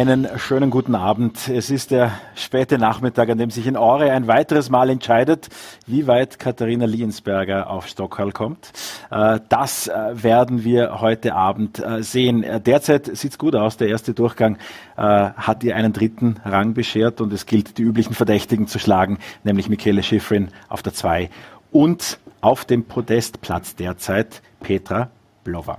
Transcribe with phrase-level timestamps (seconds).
[0.00, 1.46] Einen schönen guten Abend.
[1.48, 5.50] Es ist der späte Nachmittag, an dem sich in Ore ein weiteres Mal entscheidet,
[5.86, 8.72] wie weit Katharina Liensberger auf Stockholm kommt.
[9.10, 12.46] Äh, das äh, werden wir heute Abend äh, sehen.
[12.64, 13.76] Derzeit sieht es gut aus.
[13.76, 14.56] Der erste Durchgang
[14.96, 19.68] hat ihr einen dritten Rang beschert und es gilt, die üblichen Verdächtigen zu schlagen, nämlich
[19.68, 21.30] Michele Schifrin auf der 2
[21.72, 25.10] und auf dem Podestplatz derzeit Petra
[25.44, 25.78] Blova.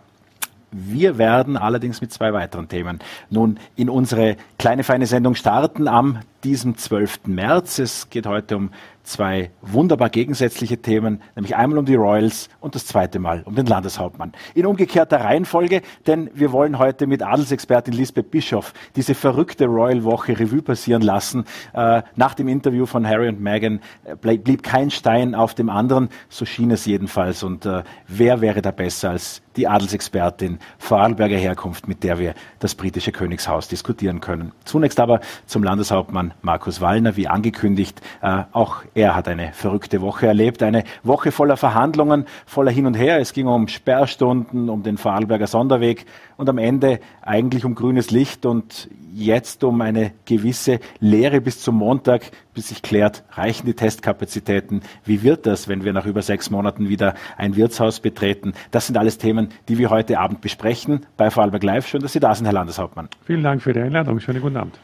[0.72, 6.20] Wir werden allerdings mit zwei weiteren Themen nun in unsere kleine feine Sendung starten am
[6.46, 7.28] diesem 12.
[7.28, 7.78] März.
[7.80, 8.70] Es geht heute um
[9.04, 13.66] zwei wunderbar gegensätzliche Themen, nämlich einmal um die Royals und das zweite Mal um den
[13.66, 14.34] Landeshauptmann.
[14.54, 20.62] In umgekehrter Reihenfolge, denn wir wollen heute mit Adelsexpertin Lisbeth Bischoff diese verrückte Royal-Woche Revue
[20.62, 21.46] passieren lassen.
[21.74, 26.10] Äh, nach dem Interview von Harry und Meghan äh, blieb kein Stein auf dem anderen,
[26.30, 27.44] so schien es jedenfalls.
[27.44, 32.76] Und äh, wer wäre da besser als die Adelsexpertin Vorarlberger Herkunft, mit der wir das
[32.76, 34.54] britische Königshaus diskutieren können.
[34.64, 38.00] Zunächst aber zum Landeshauptmann Markus Wallner, wie angekündigt.
[38.54, 43.20] Auch er hat eine verrückte Woche erlebt, eine Woche voller Verhandlungen, voller Hin und Her.
[43.20, 46.06] Es ging um Sperrstunden, um den Vorarlberger Sonderweg
[46.38, 51.76] und am Ende eigentlich um grünes Licht und jetzt um eine gewisse Lehre bis zum
[51.76, 54.82] Montag, bis sich klärt, reichen die Testkapazitäten?
[55.06, 58.54] Wie wird das, wenn wir nach über sechs Monaten wieder ein Wirtshaus betreten?
[58.72, 61.88] Das sind alles Themen, die wir heute Abend besprechen bei Vorarlberg Live.
[61.88, 63.08] Schön, dass Sie da sind, Herr Landeshauptmann.
[63.26, 64.20] Vielen Dank für die Einladung.
[64.20, 64.80] Schönen guten Abend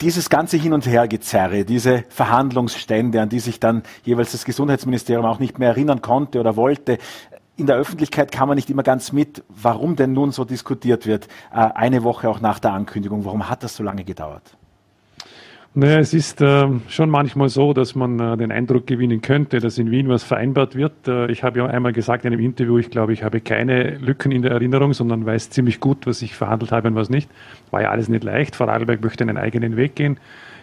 [0.00, 5.38] dieses ganze Hin- und Hergezerre, diese Verhandlungsstände, an die sich dann jeweils das Gesundheitsministerium auch
[5.38, 6.98] nicht mehr erinnern konnte oder wollte,
[7.56, 11.26] in der Öffentlichkeit kam man nicht immer ganz mit, warum denn nun so diskutiert wird,
[11.50, 13.24] äh, eine Woche auch nach der Ankündigung.
[13.24, 14.56] Warum hat das so lange gedauert?
[15.78, 19.76] Naja, es ist äh, schon manchmal so, dass man äh, den Eindruck gewinnen könnte, dass
[19.76, 21.06] in Wien was vereinbart wird.
[21.06, 24.32] Äh, ich habe ja einmal gesagt in einem Interview, ich glaube, ich habe keine Lücken
[24.32, 27.28] in der Erinnerung, sondern weiß ziemlich gut, was ich verhandelt habe und was nicht.
[27.72, 28.56] War ja alles nicht leicht.
[28.56, 30.18] Vorarlberg möchte einen eigenen Weg gehen.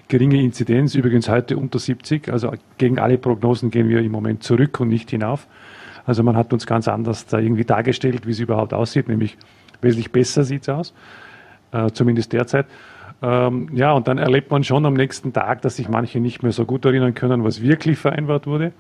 [0.08, 2.34] Geringe Inzidenz, übrigens heute unter 70.
[2.34, 5.46] Also gegen alle Prognosen gehen wir im Moment zurück und nicht hinauf.
[6.08, 9.38] Also man hat uns ganz anders da irgendwie dargestellt, wie es überhaupt aussieht, nämlich
[9.80, 10.94] wesentlich besser sieht es aus,
[11.72, 12.66] äh, zumindest derzeit.
[13.24, 16.52] Ähm, ja, und dann erlebt man schon am nächsten Tag, dass sich manche nicht mehr
[16.52, 18.74] so gut erinnern können, was wirklich vereinbart wurde.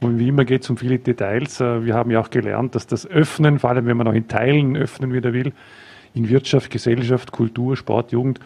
[0.00, 1.60] Und wie immer geht es um viele Details.
[1.60, 4.26] Äh, wir haben ja auch gelernt, dass das Öffnen, vor allem wenn man auch in
[4.26, 5.52] Teilen öffnen wieder will,
[6.14, 8.40] in Wirtschaft, Gesellschaft, Kultur, Sport, Jugend,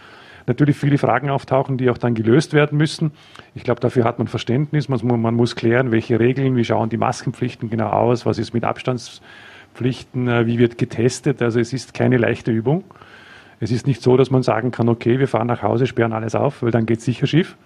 [0.48, 3.12] natürlich viele Fragen auftauchen, die auch dann gelöst werden müssen.
[3.54, 4.88] Ich glaube, dafür hat man Verständnis.
[4.88, 8.65] Man, man, muss klären, welche Regeln, wie schauen die Maskenpflichten genau aus, was ist mit
[8.65, 11.41] Abstandspflichten, äh, wie wird getestet.
[11.42, 12.82] Also es ist keine leichte Übung.
[13.64, 16.34] Es ist nicht so, dass man sagen kann, okay, wir fahren nach Hause, sperren alles
[16.34, 17.56] auf, weil dann geht es sicher schief,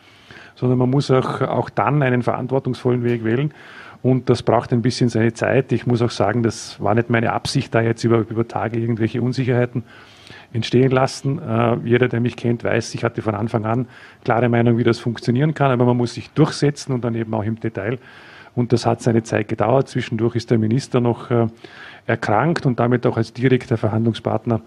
[0.55, 3.53] sondern man muss auch, auch dann einen verantwortungsvollen Weg wählen.
[4.01, 5.73] Und das braucht ein bisschen seine Zeit.
[5.73, 9.21] Ich muss auch sagen, das war nicht meine Absicht, da jetzt über, über Tage irgendwelche
[9.21, 9.83] Unsicherheiten
[10.53, 11.41] entstehen lassen.
[11.41, 13.89] Äh, jeder, der mich kennt, weiß, ich hatte von Anfang an
[14.23, 17.43] klare Meinung, wie das funktionieren kann, aber man muss sich durchsetzen und dann eben auch
[17.43, 17.99] im Detail.
[18.55, 19.89] Und das hat seine Zeit gedauert.
[19.89, 21.49] Zwischendurch ist der Minister noch äh,
[22.07, 24.61] erkrankt und damit auch als direkter Verhandlungspartner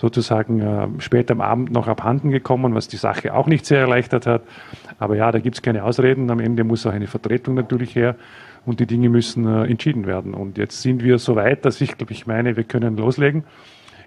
[0.00, 4.26] sozusagen äh, später am Abend noch abhanden gekommen, was die Sache auch nicht sehr erleichtert
[4.26, 4.42] hat.
[4.98, 6.30] Aber ja, da gibt es keine Ausreden.
[6.30, 8.16] Am Ende muss auch eine Vertretung natürlich her
[8.64, 10.32] und die Dinge müssen äh, entschieden werden.
[10.32, 13.44] Und jetzt sind wir so weit, dass ich, glaube ich, meine, wir können loslegen.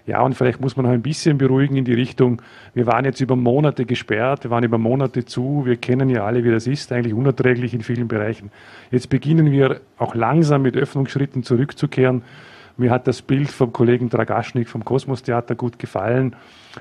[0.04, 2.42] Ja, und vielleicht muss man noch ein bisschen beruhigen in die Richtung,
[2.74, 6.44] wir waren jetzt über Monate gesperrt, wir waren über Monate zu, wir kennen ja alle,
[6.44, 8.50] wie das ist, eigentlich unerträglich in vielen Bereichen.
[8.90, 12.22] Jetzt beginnen wir auch langsam mit Öffnungsschritten zurückzukehren
[12.76, 16.34] mir hat das Bild vom Kollegen Dragaschnik vom Kosmos Theater gut gefallen,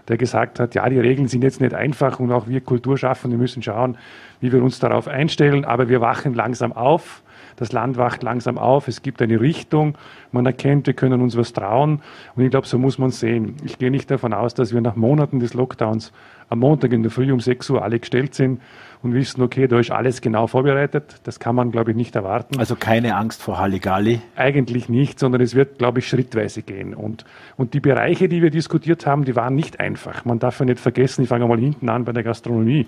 [0.07, 3.61] der gesagt hat, ja, die Regeln sind jetzt nicht einfach und auch wir Kulturschaffende müssen
[3.61, 3.97] schauen,
[4.41, 7.21] wie wir uns darauf einstellen, aber wir wachen langsam auf.
[7.55, 9.95] Das Land wacht langsam auf, es gibt eine Richtung,
[10.31, 12.01] man erkennt, wir können uns was trauen
[12.35, 13.57] und ich glaube, so muss man sehen.
[13.63, 16.11] Ich gehe nicht davon aus, dass wir nach Monaten des Lockdowns
[16.53, 18.61] am Montag in der Früh um 6 Uhr alle gestellt sind
[19.01, 21.15] und wissen, okay, da ist alles genau vorbereitet.
[21.23, 22.59] Das kann man, glaube ich, nicht erwarten.
[22.59, 24.21] Also keine Angst vor Halligalli?
[24.35, 26.94] Eigentlich nicht, sondern es wird, glaube ich, schrittweise gehen.
[26.94, 27.25] Und,
[27.57, 30.25] und die Bereiche, die wir diskutiert haben, die waren nicht einfach.
[30.25, 32.88] Man darf ja nicht vergessen, ich fange mal hinten an bei der Gastronomie.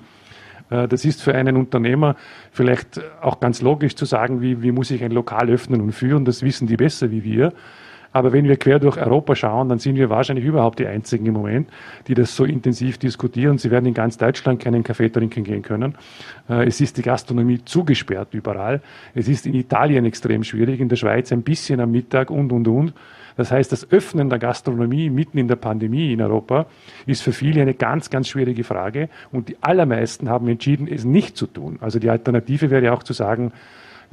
[0.69, 2.15] Äh, das ist für einen Unternehmer
[2.51, 6.23] vielleicht auch ganz logisch zu sagen, wie, wie muss ich ein Lokal öffnen und führen.
[6.23, 7.51] Das wissen die besser wie wir.
[8.15, 11.33] Aber wenn wir quer durch Europa schauen, dann sind wir wahrscheinlich überhaupt die Einzigen im
[11.33, 11.69] Moment,
[12.07, 13.57] die das so intensiv diskutieren.
[13.57, 15.95] Sie werden in ganz Deutschland keinen Kaffee trinken gehen können.
[16.47, 18.81] Äh, es ist die Gastronomie zugesperrt überall.
[19.15, 22.65] Es ist in Italien extrem schwierig, in der Schweiz ein bisschen am Mittag und, und,
[22.69, 22.94] und.
[23.35, 26.68] Das heißt, das Öffnen der Gastronomie mitten in der Pandemie in Europa
[27.06, 29.09] ist für viele eine ganz, ganz schwierige Frage.
[29.33, 31.79] Und die allermeisten haben entschieden, es nicht zu tun.
[31.81, 33.51] Also die Alternative wäre auch zu sagen,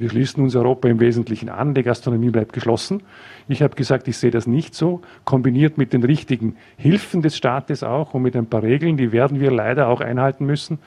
[0.03, 3.03] Wir schließen uns Europa im Wesentlichen an, die Gastronomie bleibt geschlossen.
[3.47, 7.83] Ich habe gesagt, ich sehe das nicht so, kombiniert mit den richtigen Hilfen des Staates
[7.83, 10.79] auch und mit ein paar Regeln, die werden wir leider auch einhalten müssen.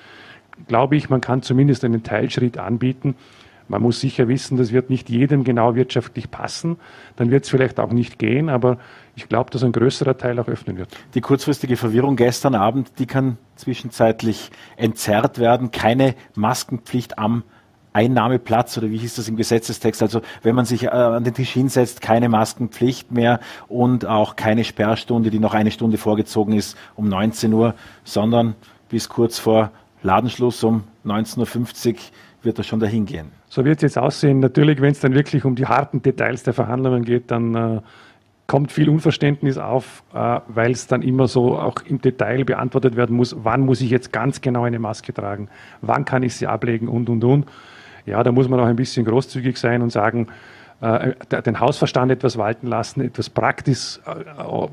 [0.68, 3.14] Glaube ich, man kann zumindest einen Teilschritt anbieten.
[3.68, 6.76] Man muss sicher wissen, das wird nicht jedem genau wirtschaftlich passen.
[7.16, 8.76] Dann wird es vielleicht auch nicht gehen, aber
[9.14, 10.90] ich glaube, dass ein größerer Teil auch öffnen wird.
[11.14, 15.70] Die kurzfristige Verwirrung gestern Abend, die kann zwischenzeitlich entzerrt werden.
[15.70, 17.44] Keine Maskenpflicht am
[17.96, 20.02] Einnahmeplatz oder wie hieß das im Gesetzestext?
[20.02, 24.64] Also wenn man sich äh, an den Tisch hinsetzt, keine Maskenpflicht mehr und auch keine
[24.64, 28.54] Sperrstunde, die noch eine Stunde vorgezogen ist um 19 Uhr, sondern
[28.90, 29.70] bis kurz vor
[30.02, 31.96] Ladenschluss um 19.50 Uhr
[32.42, 33.32] wird das schon dahin gehen.
[33.48, 34.40] So wird es jetzt aussehen.
[34.40, 37.80] Natürlich, wenn es dann wirklich um die harten Details der Verhandlungen geht, dann äh,
[38.46, 43.16] kommt viel Unverständnis auf, äh, weil es dann immer so auch im Detail beantwortet werden
[43.16, 45.48] muss, wann muss ich jetzt ganz genau eine Maske tragen,
[45.80, 47.46] wann kann ich sie ablegen und, und, und.
[48.06, 50.28] Ja, da muss man auch ein bisschen großzügig sein und sagen,
[50.80, 54.68] äh, den Hausverstand etwas walten lassen, etwas praktisch, äh,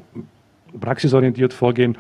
[0.79, 1.97] praxisorientiert vorgehen.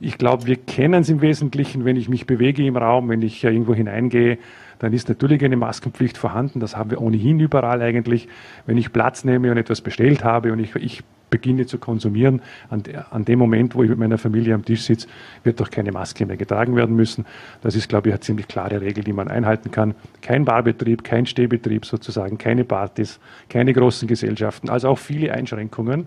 [0.00, 3.42] Ich glaube, wir kennen es im Wesentlichen, wenn ich mich bewege im Raum, wenn ich
[3.44, 4.38] irgendwo hineingehe,
[4.78, 6.60] dann ist natürlich eine Maskenpflicht vorhanden.
[6.60, 8.28] Das haben wir ohnehin überall eigentlich.
[8.66, 12.40] Wenn ich Platz nehme und etwas bestellt habe und ich, ich beginne zu konsumieren,
[12.70, 15.08] an, an, dem Moment, wo ich mit meiner Familie am Tisch sitze,
[15.42, 17.26] wird doch keine Maske mehr getragen werden müssen.
[17.62, 19.94] Das ist, glaube ich, eine ziemlich klare Regel, die man einhalten kann.
[20.22, 23.18] Kein Barbetrieb, kein Stehbetrieb sozusagen, keine Partys,
[23.48, 26.06] keine großen Gesellschaften, also auch viele Einschränkungen.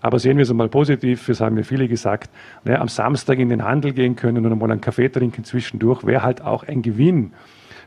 [0.00, 2.30] Aber sehen wir es einmal positiv, es haben mir viele gesagt,
[2.64, 6.22] naja, am Samstag in den Handel gehen können und einmal einen Kaffee trinken zwischendurch, wäre
[6.22, 7.32] halt auch ein Gewinn.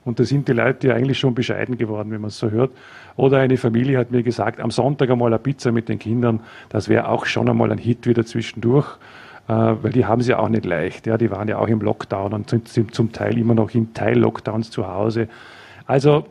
[0.06, 2.72] Und da sind die Leute ja eigentlich schon bescheiden geworden, wenn man es so hört.
[3.16, 6.90] Oder eine Familie hat mir gesagt, am Sonntag einmal eine Pizza mit den Kindern, das
[6.90, 8.88] wäre auch schon einmal ein Hit wieder zwischendurch,
[9.48, 11.06] äh, weil die haben es ja auch nicht leicht.
[11.08, 13.94] Ja, die waren ja auch im Lockdown und sind, sind zum Teil immer noch in
[13.94, 15.28] Teil-Lockdowns zu Hause.
[15.86, 16.26] Also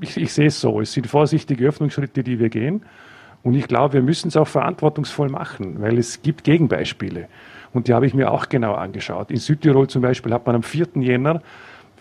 [0.00, 2.82] ich, ich sehe es so, es sind vorsichtige Öffnungsschritte, die wir gehen.
[3.42, 7.28] Und ich glaube, wir müssen es auch verantwortungsvoll machen, weil es gibt Gegenbeispiele.
[7.72, 9.30] Und die habe ich mir auch genau angeschaut.
[9.30, 10.88] In Südtirol zum Beispiel hat man am 4.
[10.96, 11.42] Jänner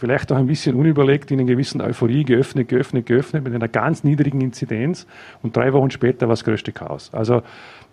[0.02, 4.04] vielleicht auch ein bisschen unüberlegt in einer gewissen Euphorie geöffnet, geöffnet, geöffnet mit einer ganz
[4.04, 5.06] niedrigen Inzidenz
[5.44, 7.14] und drei Wochen später war das größte Chaos.
[7.14, 7.44] Also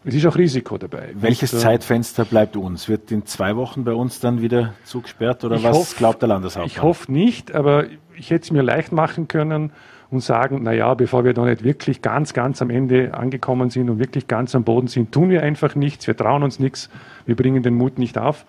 [0.07, 1.11] es ist auch Risiko dabei.
[1.13, 2.89] Welches und, äh, Zeitfenster bleibt uns?
[2.89, 6.71] Wird in zwei Wochen bei uns dann wieder zugesperrt oder was hoff, glaubt der Landeshauptmann?
[6.71, 7.85] Ich hoffe nicht, aber
[8.17, 9.71] ich hätte es mir leicht machen können
[10.09, 13.91] und sagen, na ja, bevor wir da nicht wirklich ganz, ganz am Ende angekommen sind
[13.91, 16.89] und wirklich ganz am Boden sind, tun wir einfach nichts, wir trauen uns nichts,
[17.27, 18.47] wir bringen den Mut nicht auf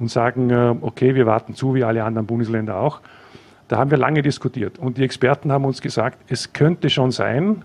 [0.00, 3.00] und sagen, äh, okay, wir warten zu, wie alle anderen Bundesländer auch.
[3.68, 7.64] Da haben wir lange diskutiert und die Experten haben uns gesagt, es könnte schon sein,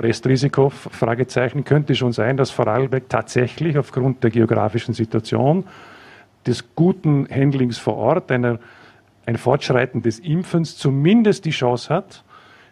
[0.00, 5.64] Restrisiko, Fragezeichen, könnte schon sein, dass Vorarlberg tatsächlich aufgrund der geografischen Situation,
[6.46, 8.58] des guten Handlings vor Ort, einer,
[9.26, 12.24] ein Fortschreiten des Impfens zumindest die Chance hat,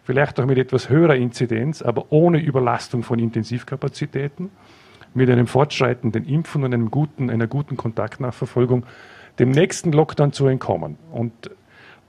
[0.03, 4.49] vielleicht auch mit etwas höherer Inzidenz, aber ohne Überlastung von Intensivkapazitäten,
[5.13, 8.85] mit einem fortschreitenden Impfen und einem guten, einer guten Kontaktnachverfolgung
[9.39, 10.97] dem nächsten Lockdown zu entkommen.
[11.11, 11.31] Und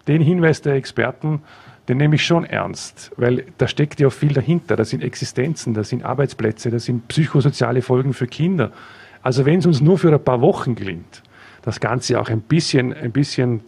[0.08, 1.43] den Hinweis der Experten,
[1.88, 4.76] den nehme ich schon ernst, weil da steckt ja viel dahinter.
[4.76, 8.72] Da sind Existenzen, da sind Arbeitsplätze, da sind psychosoziale Folgen für Kinder.
[9.22, 11.22] Also wenn es uns nur für ein paar Wochen gelingt,
[11.62, 13.60] das Ganze auch ein bisschen, ein bisschen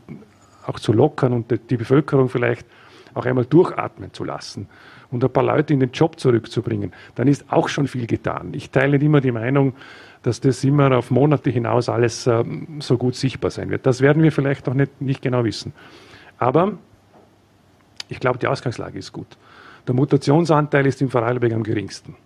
[0.67, 2.67] auch zu lockern und die Bevölkerung vielleicht
[3.15, 4.69] auch einmal durchatmen zu lassen
[5.11, 8.53] und ein paar Leute in den Job zurückzubringen, dann ist auch schon viel getan.
[8.53, 9.75] Ich teile immer die Meinung,
[10.23, 12.45] dass das immer auf Monate hinaus alles äh,
[12.81, 13.87] so gut sichtbar sein wird.
[13.87, 15.73] Das werden wir vielleicht noch nicht, nicht genau wissen.
[16.39, 16.73] Aber
[18.09, 19.37] ich glaube, die Ausgangslage ist gut.
[19.87, 22.17] Der Mutationsanteil ist im Vorarlberg am geringsten.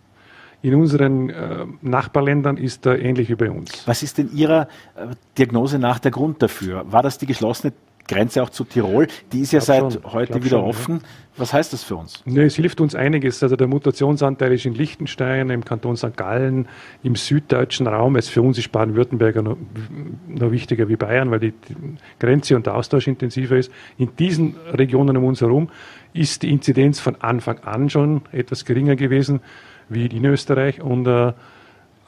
[0.60, 3.86] In unseren äh, Nachbarländern ist er ähnlich wie bei uns.
[3.86, 6.84] Was ist denn Ihrer äh, Diagnose nach der Grund dafür?
[6.90, 7.72] War das die geschlossene
[8.08, 9.06] Grenze auch zu Tirol.
[9.32, 10.94] Die ist ja seit schon, heute wieder schon, offen.
[10.96, 11.08] Ja.
[11.36, 12.22] Was heißt das für uns?
[12.24, 13.42] Nee, es hilft uns einiges.
[13.42, 16.16] Also der Mutationsanteil ist in Liechtenstein, im Kanton St.
[16.16, 16.66] Gallen,
[17.04, 18.16] im süddeutschen Raum.
[18.16, 19.56] Es für uns ist Baden-Württemberg noch,
[20.26, 21.76] noch, wichtiger wie Bayern, weil die, die
[22.18, 23.70] Grenze und der Austausch intensiver ist.
[23.98, 25.68] In diesen Regionen um uns herum
[26.12, 29.40] ist die Inzidenz von Anfang an schon etwas geringer gewesen
[29.88, 31.32] wie in Österreich und äh,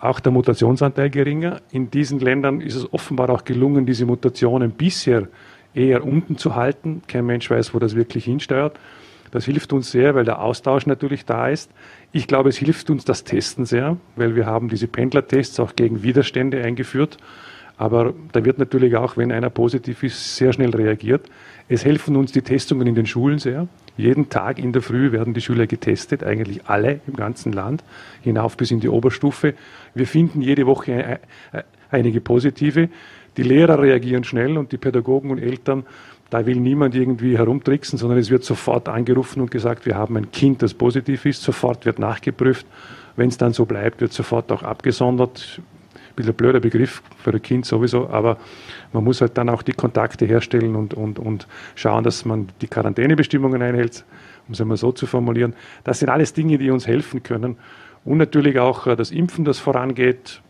[0.01, 1.61] auch der Mutationsanteil geringer.
[1.71, 5.29] In diesen Ländern ist es offenbar auch gelungen, diese Mutationen bisher
[5.75, 7.03] eher unten zu halten.
[7.07, 8.79] Kein Mensch weiß, wo das wirklich hinsteuert.
[9.31, 11.71] Das hilft uns sehr, weil der Austausch natürlich da ist.
[12.13, 16.03] Ich glaube, es hilft uns das Testen sehr, weil wir haben diese Pendlertests auch gegen
[16.03, 17.17] Widerstände eingeführt.
[17.77, 21.31] Aber da wird natürlich auch, wenn einer positiv ist, sehr schnell reagiert.
[21.69, 23.69] Es helfen uns die Testungen in den Schulen sehr.
[23.97, 27.83] Jeden Tag in der Früh werden die Schüler getestet, eigentlich alle im ganzen Land,
[28.21, 29.55] hinauf bis in die Oberstufe.
[29.95, 31.21] Wir finden jede Woche
[31.91, 32.89] einige positive.
[33.37, 35.85] Die Lehrer reagieren schnell und die Pädagogen und Eltern,
[36.31, 40.31] da will niemand irgendwie herumtricksen, sondern es wird sofort angerufen und gesagt, wir haben ein
[40.31, 42.67] Kind, das positiv ist, sofort wird nachgeprüft.
[43.17, 45.61] Wenn es dann so bleibt, wird sofort auch abgesondert.
[45.61, 48.39] Ein bisschen ein blöder Begriff für ein Kind sowieso, aber
[48.93, 52.69] man muss halt dann auch die Kontakte herstellen und, und, und schauen, dass man die
[52.69, 54.05] Quarantänebestimmungen einhält,
[54.47, 55.55] um es einmal so zu formulieren.
[55.83, 57.57] Das sind alles Dinge, die uns helfen können.
[58.05, 60.43] Und natürlich auch äh, das Impfen, das vorangeht.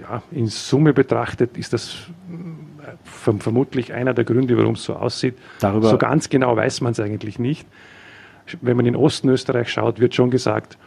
[0.00, 5.36] Ja, in Summe betrachtet ist das äh, vermutlich einer der Gründe, warum es so aussieht.
[5.60, 7.66] Darüber so ganz genau weiß man es eigentlich nicht.
[8.60, 10.78] Wenn man in Osten Österreich schaut, wird schon gesagt,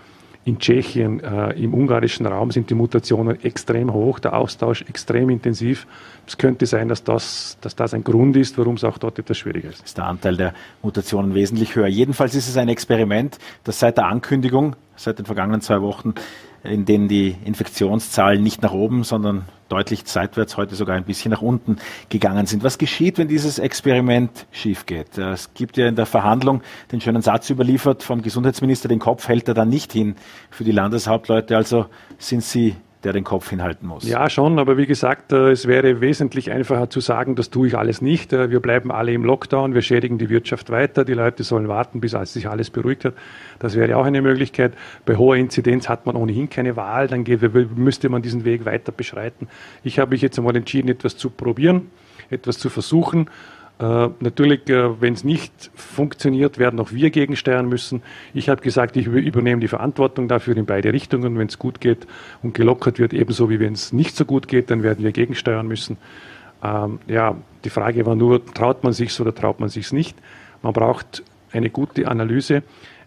[0.43, 5.85] in Tschechien, äh, im ungarischen Raum sind die Mutationen extrem hoch, der Austausch extrem intensiv.
[6.25, 9.37] Es könnte sein, dass das, dass das ein Grund ist, warum es auch dort etwas
[9.37, 9.85] schwieriger ist.
[9.85, 11.87] Ist der Anteil der Mutationen wesentlich höher.
[11.87, 16.15] Jedenfalls ist es ein Experiment, das seit der Ankündigung, seit den vergangenen zwei Wochen,
[16.63, 21.41] in denen die Infektionszahlen nicht nach oben, sondern deutlich seitwärts, heute sogar ein bisschen nach
[21.41, 21.77] unten
[22.09, 22.63] gegangen sind.
[22.63, 25.17] Was geschieht, wenn dieses Experiment schief geht?
[25.17, 29.47] Es gibt ja in der Verhandlung den schönen Satz überliefert vom Gesundheitsminister, den Kopf hält
[29.47, 30.15] er dann nicht hin
[30.49, 31.55] für die Landeshauptleute.
[31.55, 31.85] Also
[32.17, 34.07] sind Sie der den Kopf hinhalten muss.
[34.07, 37.77] Ja, schon, aber wie gesagt, äh, es wäre wesentlich einfacher zu sagen, das tue ich
[37.77, 38.33] alles nicht.
[38.33, 41.99] Äh, wir bleiben alle im Lockdown, wir schädigen die Wirtschaft weiter, die Leute sollen warten,
[41.99, 43.13] bis sich alles beruhigt hat.
[43.59, 44.73] Das wäre auch eine Möglichkeit.
[45.05, 47.25] Bei hoher Inzidenz hat man ohnehin keine Wahl, dann
[47.75, 49.47] müsste man diesen Weg weiter beschreiten.
[49.83, 51.89] Ich habe mich jetzt einmal entschieden, etwas zu probieren,
[52.29, 53.29] etwas zu versuchen
[53.81, 58.03] äh, natürlich, äh, wenn es nicht funktioniert, werden auch wir gegensteuern müssen.
[58.31, 61.37] Ich habe gesagt, ich übernehme die Verantwortung dafür in beide Richtungen.
[61.39, 62.05] Wenn es gut geht
[62.43, 65.67] und gelockert wird, ebenso wie wenn es nicht so gut geht, dann werden wir gegensteuern
[65.67, 65.97] müssen.
[66.63, 70.15] Ähm, ja, die Frage war nur, traut man sich's oder traut man sich's nicht?
[70.61, 72.61] Man braucht eine gute Analyse.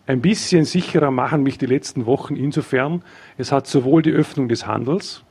[0.08, 3.02] Ein bisschen sicherer machen mich die letzten Wochen insofern,
[3.38, 5.22] es hat sowohl die Öffnung des Handels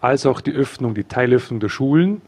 [0.00, 2.22] als auch die Öffnung, die Teilöffnung der Schulen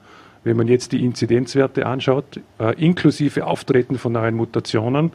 [0.45, 5.12] wenn man jetzt die Inzidenzwerte anschaut, äh, inklusive Auftreten von neuen Mutationen,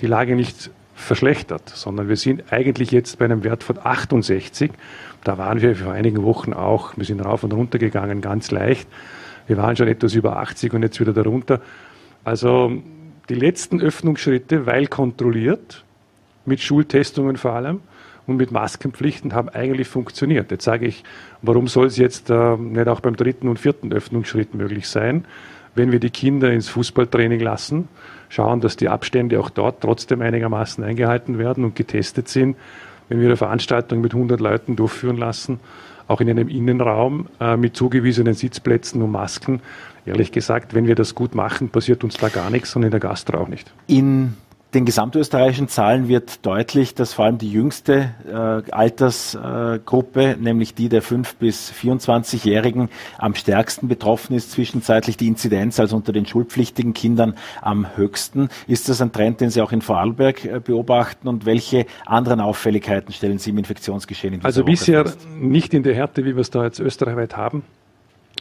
[0.00, 4.70] die Lage nicht verschlechtert, sondern wir sind eigentlich jetzt bei einem Wert von 68.
[5.24, 8.88] Da waren wir vor einigen Wochen auch, wir sind rauf und runter gegangen, ganz leicht.
[9.46, 11.60] Wir waren schon etwas über 80 und jetzt wieder darunter.
[12.22, 12.72] Also
[13.28, 15.84] die letzten Öffnungsschritte, weil kontrolliert,
[16.46, 17.80] mit Schultestungen vor allem,
[18.26, 20.50] und mit Maskenpflichten haben eigentlich funktioniert.
[20.50, 21.04] Jetzt sage ich,
[21.42, 25.24] warum soll es jetzt äh, nicht auch beim dritten und vierten Öffnungsschritt möglich sein,
[25.74, 27.88] wenn wir die Kinder ins Fußballtraining lassen,
[28.28, 32.56] schauen, dass die Abstände auch dort trotzdem einigermaßen eingehalten werden und getestet sind,
[33.08, 35.60] wenn wir eine Veranstaltung mit 100 Leuten durchführen lassen,
[36.06, 39.60] auch in einem Innenraum äh, mit zugewiesenen Sitzplätzen und Masken.
[40.06, 43.00] Ehrlich gesagt, wenn wir das gut machen, passiert uns da gar nichts und in der
[43.00, 43.72] Gastro auch nicht.
[43.86, 44.34] In
[44.74, 51.02] den gesamtösterreichischen Zahlen wird deutlich, dass vor allem die jüngste äh, Altersgruppe, nämlich die der
[51.02, 52.88] 5- bis 24-Jährigen,
[53.18, 54.50] am stärksten betroffen ist.
[54.50, 58.48] Zwischenzeitlich die Inzidenz also unter den schulpflichtigen Kindern am höchsten.
[58.66, 61.28] Ist das ein Trend, den Sie auch in Vorarlberg äh, beobachten?
[61.28, 65.28] Und welche anderen Auffälligkeiten stellen Sie im Infektionsgeschehen in Also bisher fest?
[65.38, 67.62] nicht in der Härte, wie wir es da jetzt österreichweit haben.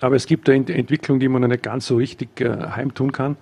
[0.02, 3.38] Aber es gibt eine Entwicklung, die man noch nicht ganz so richtig äh, heimtun kann.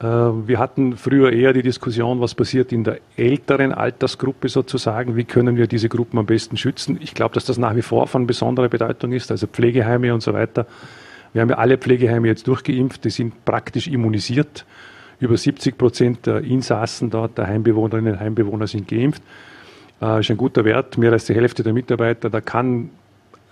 [0.00, 5.24] Äh, wir hatten früher eher die Diskussion, was passiert in der älteren Altersgruppe sozusagen, wie
[5.24, 6.98] können wir diese Gruppen am besten schützen.
[7.00, 10.32] Ich glaube, dass das nach wie vor von besonderer Bedeutung ist, also Pflegeheime und so
[10.32, 10.66] weiter.
[11.32, 14.64] Wir haben ja alle Pflegeheime jetzt durchgeimpft, die sind praktisch immunisiert.
[15.20, 19.22] Über 70 Prozent der Insassen dort, der Heimbewohnerinnen und Heimbewohner sind geimpft.
[20.00, 22.30] Das äh, ist ein guter Wert, mehr als die Hälfte der Mitarbeiter.
[22.30, 22.88] Da kann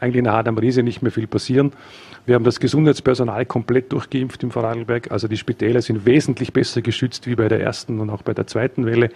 [0.01, 1.73] eigentlich in der Adam Riese nicht mehr viel passieren.
[2.29, 5.11] Wir haben das Gesundheitspersonal komplett durchgeimpft im Vorarlberg.
[5.11, 8.47] Also die Spitäler sind wesentlich besser geschützt wie bei der ersten und auch bei der
[8.47, 9.09] zweiten Welle.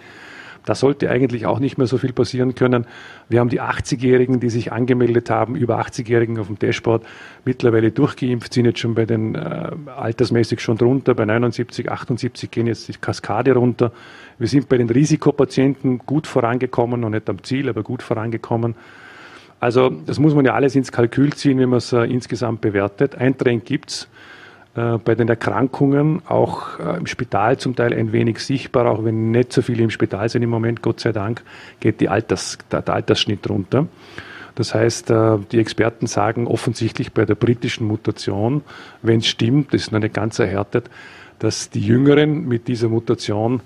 [0.65, 2.87] Da sollte eigentlich auch nicht mehr so viel passieren können.
[3.29, 7.05] Wir haben die 80-Jährigen, die sich angemeldet haben, über 80-Jährigen auf dem Dashboard,
[7.45, 12.65] mittlerweile durchgeimpft, sind jetzt schon bei den äh, altersmäßig schon drunter, bei 79, 78 gehen
[12.65, 13.91] jetzt die Kaskade runter.
[14.39, 18.73] Wir sind bei den Risikopatienten gut vorangekommen, noch nicht am Ziel, aber gut vorangekommen.
[19.63, 23.15] Also das muss man ja alles ins Kalkül ziehen, wenn man es äh, insgesamt bewertet.
[23.15, 24.09] Ein Trend gibt's
[24.75, 29.31] äh, bei den Erkrankungen, auch äh, im Spital zum Teil ein wenig sichtbar, auch wenn
[29.31, 31.43] nicht so viele im Spital sind im Moment, Gott sei Dank,
[31.79, 33.87] geht die Alters, der, der Altersschnitt runter.
[34.55, 38.63] Das heißt, äh, die Experten sagen offensichtlich bei der britischen Mutation,
[39.01, 40.89] wenn es stimmt, das ist noch nicht ganz erhärtet,
[41.39, 43.61] dass die Jüngeren mit dieser Mutation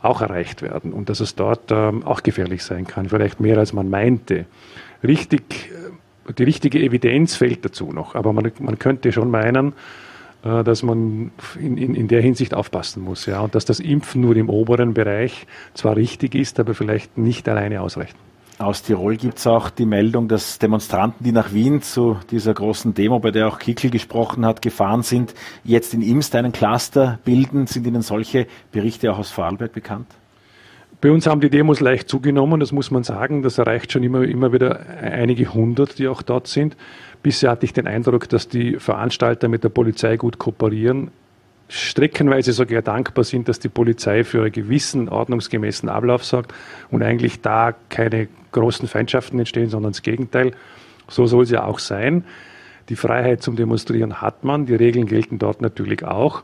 [0.00, 3.74] auch erreicht werden und dass es dort ähm, auch gefährlich sein kann, vielleicht mehr als
[3.74, 4.46] man meinte
[5.02, 5.70] richtig,
[6.28, 8.14] äh, die richtige Evidenz fehlt dazu noch.
[8.14, 9.74] Aber man, man könnte schon meinen,
[10.44, 14.22] äh, dass man in, in, in der Hinsicht aufpassen muss, ja, und dass das Impfen
[14.22, 18.16] nur im oberen Bereich zwar richtig ist, aber vielleicht nicht alleine ausreicht.
[18.58, 22.94] Aus Tirol gibt es auch die Meldung, dass Demonstranten, die nach Wien zu dieser großen
[22.94, 27.66] Demo, bei der auch Kickel gesprochen hat, gefahren sind, jetzt in Imst einen Cluster bilden.
[27.66, 30.06] Sind Ihnen solche Berichte auch aus Vorarlberg bekannt?
[31.02, 33.42] Bei uns haben die Demos leicht zugenommen, das muss man sagen.
[33.42, 36.76] Das erreicht schon immer, immer wieder einige hundert, die auch dort sind.
[37.22, 41.10] Bisher hatte ich den Eindruck, dass die Veranstalter mit der Polizei gut kooperieren
[41.72, 46.52] streckenweise sogar dankbar sind, dass die Polizei für einen gewissen ordnungsgemäßen Ablauf sorgt
[46.90, 50.52] und eigentlich da keine großen Feindschaften entstehen, sondern das Gegenteil.
[51.08, 52.24] So soll es ja auch sein.
[52.90, 56.42] Die Freiheit zum Demonstrieren hat man, die Regeln gelten dort natürlich auch.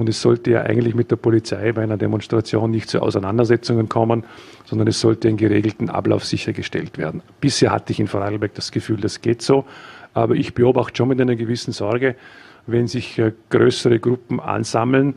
[0.00, 4.24] Und es sollte ja eigentlich mit der Polizei bei einer Demonstration nicht zu Auseinandersetzungen kommen,
[4.64, 7.20] sondern es sollte einen geregelten Ablauf sichergestellt werden.
[7.42, 9.66] Bisher hatte ich in Vorarlberg das Gefühl, das geht so.
[10.14, 12.16] Aber ich beobachte schon mit einer gewissen Sorge,
[12.66, 15.16] wenn sich äh, größere Gruppen ansammeln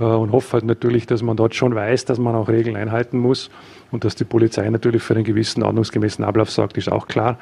[0.00, 3.18] äh, und hoffe halt natürlich, dass man dort schon weiß, dass man auch Regeln einhalten
[3.18, 3.50] muss
[3.90, 7.38] und dass die Polizei natürlich für einen gewissen ordnungsgemäßen Ablauf sorgt, ist auch klar.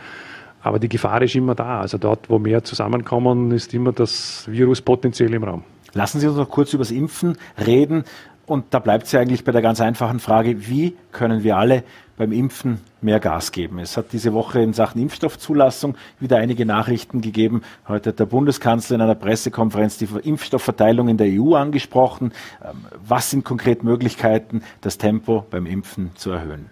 [0.60, 1.82] Aber die Gefahr ist immer da.
[1.82, 5.62] Also dort, wo mehr zusammenkommen, ist immer das Virus potenziell im Raum.
[5.92, 8.04] Lassen Sie uns noch kurz über das Impfen reden.
[8.46, 11.84] Und da bleibt es ja eigentlich bei der ganz einfachen Frage, wie können wir alle
[12.16, 13.78] beim Impfen mehr Gas geben?
[13.78, 17.62] Es hat diese Woche in Sachen Impfstoffzulassung wieder einige Nachrichten gegeben.
[17.86, 22.32] Heute hat der Bundeskanzler in einer Pressekonferenz die Impfstoffverteilung in der EU angesprochen.
[22.64, 26.70] Ähm, was sind konkret Möglichkeiten, das Tempo beim Impfen zu erhöhen?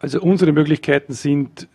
[0.00, 1.68] Also unsere Möglichkeiten sind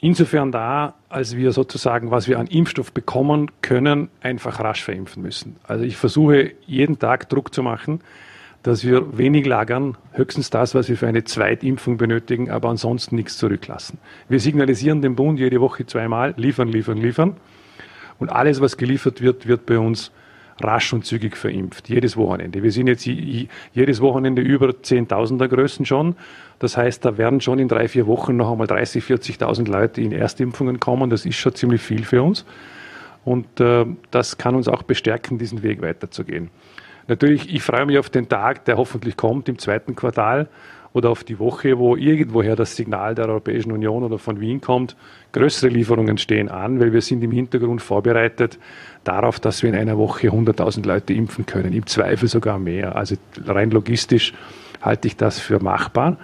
[0.00, 5.56] insofern da, als wir sozusagen, was wir an Impfstoff bekommen können, einfach rasch verimpfen müssen.
[5.64, 8.00] Also ich versuche jeden Tag Druck zu machen,
[8.62, 13.38] dass wir wenig lagern, höchstens das, was wir für eine Zweitimpfung benötigen, aber ansonsten nichts
[13.38, 13.98] zurücklassen.
[14.28, 17.36] Wir signalisieren dem Bund jede Woche zweimal, liefern, liefern, liefern.
[18.18, 20.10] Und alles, was geliefert wird, wird bei uns
[20.62, 22.62] rasch und zügig verimpft, jedes Wochenende.
[22.62, 26.16] Wir sind jetzt jedes Wochenende über 10.000er Größen schon.
[26.58, 30.12] Das heißt, da werden schon in drei, vier Wochen noch einmal 30, 40.000 Leute in
[30.12, 31.10] Erstimpfungen kommen.
[31.10, 32.46] Das ist schon ziemlich viel für uns.
[33.24, 36.50] Und äh, das kann uns auch bestärken, diesen Weg weiterzugehen.
[37.08, 40.48] Natürlich, ich freue mich auf den Tag, der hoffentlich kommt im zweiten Quartal
[40.96, 44.96] oder auf die Woche, wo irgendwoher das Signal der Europäischen Union oder von Wien kommt,
[45.32, 48.58] größere Lieferungen stehen an, weil wir sind im Hintergrund vorbereitet
[49.04, 52.96] darauf, dass wir in einer Woche 100.000 Leute impfen können, im Zweifel sogar mehr.
[52.96, 54.32] Also rein logistisch
[54.80, 56.16] halte ich das für machbar.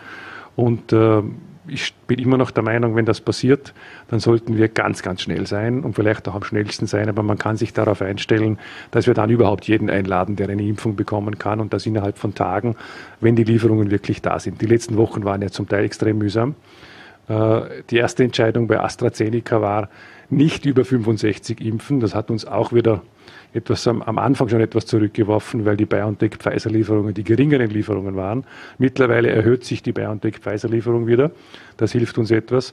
[0.56, 1.20] Und äh,
[1.66, 3.72] ich bin immer noch der Meinung, wenn das passiert,
[4.08, 7.08] dann sollten wir ganz, ganz schnell sein und vielleicht auch am schnellsten sein.
[7.08, 8.58] Aber man kann sich darauf einstellen,
[8.90, 12.34] dass wir dann überhaupt jeden einladen, der eine Impfung bekommen kann und das innerhalb von
[12.34, 12.76] Tagen,
[13.20, 14.60] wenn die Lieferungen wirklich da sind.
[14.60, 16.54] Die letzten Wochen waren ja zum Teil extrem mühsam.
[17.28, 19.88] Äh, die erste Entscheidung bei AstraZeneca war,
[20.30, 22.00] nicht über 65 impfen.
[22.00, 23.02] Das hat uns auch wieder
[23.54, 28.44] etwas am, am Anfang schon etwas zurückgeworfen, weil die BioNTech-Pfizer-Lieferungen die geringeren Lieferungen waren.
[28.78, 31.30] Mittlerweile erhöht sich die BioNTech-Pfizer-Lieferung wieder.
[31.76, 32.72] Das hilft uns etwas.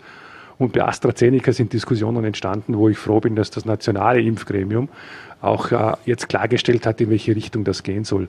[0.58, 4.90] Und bei AstraZeneca sind Diskussionen entstanden, wo ich froh bin, dass das nationale Impfgremium
[5.42, 8.28] auch äh, jetzt klargestellt hat, in welche Richtung das gehen soll.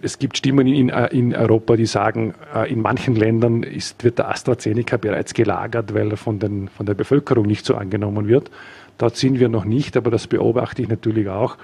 [0.00, 4.18] Es gibt Stimmen in, äh, in Europa, die sagen, äh, in manchen Ländern ist, wird
[4.18, 8.50] der AstraZeneca bereits gelagert, weil er von, den, von der Bevölkerung nicht so angenommen wird.
[8.98, 11.56] Dort sind wir noch nicht, aber das beobachte ich natürlich auch.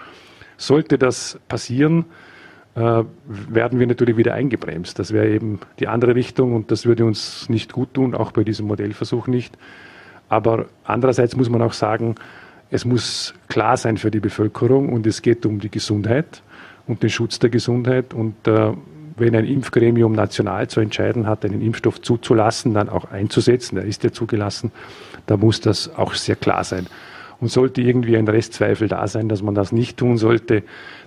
[0.57, 2.05] Sollte das passieren,
[2.75, 4.99] äh, werden wir natürlich wieder eingebremst.
[4.99, 8.45] Das wäre eben die andere Richtung und das würde uns nicht gut tun, auch bei
[8.45, 9.57] diesem Modellversuch nicht.
[10.29, 12.15] Aber andererseits muss man auch sagen,
[12.71, 16.43] es muss klar sein für die Bevölkerung und es geht um die Gesundheit
[16.87, 18.15] und den Schutz der Gesundheit.
[18.15, 18.73] Und äh,
[19.17, 24.05] wenn ein Impfgremium national zu entscheiden hat, einen Impfstoff zuzulassen, dann auch einzusetzen, der ist
[24.05, 24.73] ja zugelassen,
[25.27, 26.87] da muss das auch sehr klar sein.
[27.43, 30.63] Und sollte irgendwie ein Restzweifel da sein, dass man das nicht tun sollte,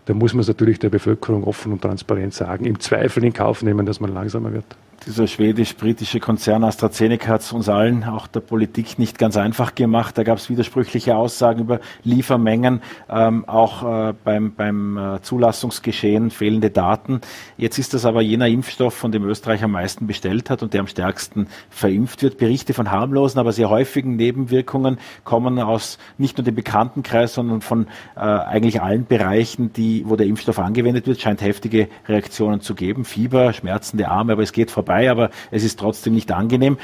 [0.06, 2.66] dann muss man es natürlich der Bevölkerung offen und transparent sagen.
[2.66, 4.66] Im Zweifel in Kauf nehmen, dass man langsamer wird.
[5.04, 10.18] Dieser schwedisch-britische Konzern AstraZeneca hat es uns allen, auch der Politik, nicht ganz einfach gemacht.
[10.18, 16.72] Da gab es widersprüchliche Aussagen über Liefermengen, ähm, auch äh, beim, beim äh, Zulassungsgeschehen fehlende
[16.72, 17.22] Daten.
[17.56, 20.82] Jetzt ist das aber jener Impfstoff, von dem Österreich am meisten bestellt hat und der
[20.82, 22.40] am stärksten verimpft wird.
[22.40, 27.88] Berichte von harmlosen, aber sehr häufigen Nebenwirkungen kommen aus nicht nur dem Bekanntenkreis, sondern von
[28.16, 33.06] äh, eigentlich allen Bereichen, die, wo der Impfstoff angewendet wird, scheint heftige Reaktionen zu geben.
[33.06, 36.78] Fieber, schmerzende Arme, aber es geht vorbei vorbei, aber es ist trotzdem nicht angenehm.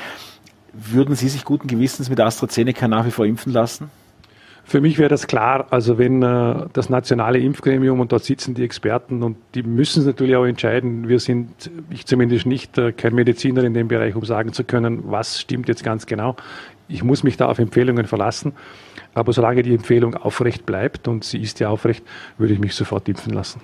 [0.73, 3.91] Würden Sie sich guten Gewissens mit AstraZeneca nach wie vor impfen lassen?
[4.63, 8.63] Für mich wäre das klar, also wenn äh, das nationale Impfgremium und dort sitzen die
[8.63, 11.09] Experten und die müssen es natürlich auch entscheiden.
[11.09, 15.01] Wir sind, ich zumindest nicht, äh, kein Mediziner in dem Bereich, um sagen zu können,
[15.05, 16.37] was stimmt jetzt ganz genau.
[16.87, 18.53] Ich muss mich da auf Empfehlungen verlassen.
[19.13, 22.05] Aber solange die Empfehlung aufrecht bleibt und sie ist ja aufrecht,
[22.37, 23.59] würde ich mich sofort impfen lassen.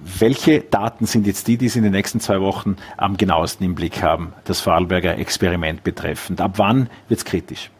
[0.00, 3.74] Welche Daten sind jetzt die, die Sie in den nächsten zwei Wochen am genauesten im
[3.74, 6.40] Blick haben, das Vorarlberger Experiment betreffend?
[6.40, 7.70] Ab wann wird es kritisch?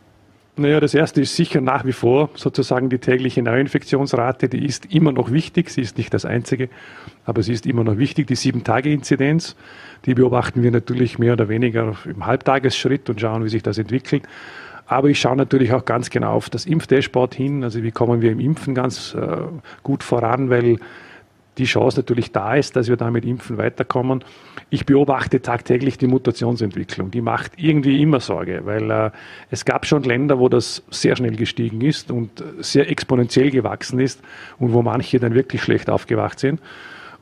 [0.59, 4.48] Naja, das erste ist sicher nach wie vor sozusagen die tägliche Neuinfektionsrate.
[4.48, 5.68] Die ist immer noch wichtig.
[5.68, 6.70] Sie ist nicht das einzige,
[7.26, 8.26] aber sie ist immer noch wichtig.
[8.26, 9.55] Die Sieben-Tage-Inzidenz,
[10.07, 14.22] die beobachten wir natürlich mehr oder weniger im Halbtagesschritt und schauen, wie sich das entwickelt.
[14.87, 17.62] Aber ich schaue natürlich auch ganz genau auf das Impfdashboard hin.
[17.62, 19.37] Also wie kommen wir im Impfen ganz äh,
[19.83, 20.79] gut voran, weil
[21.59, 24.25] die Chance natürlich da ist, dass wir da mit Impfen weiterkommen.
[24.69, 27.11] Ich beobachte tagtäglich die Mutationsentwicklung.
[27.11, 29.11] Die macht irgendwie immer Sorge, weil äh,
[29.51, 34.21] es gab schon Länder, wo das sehr schnell gestiegen ist und sehr exponentiell gewachsen ist
[34.59, 36.61] und wo manche dann wirklich schlecht aufgewacht sind.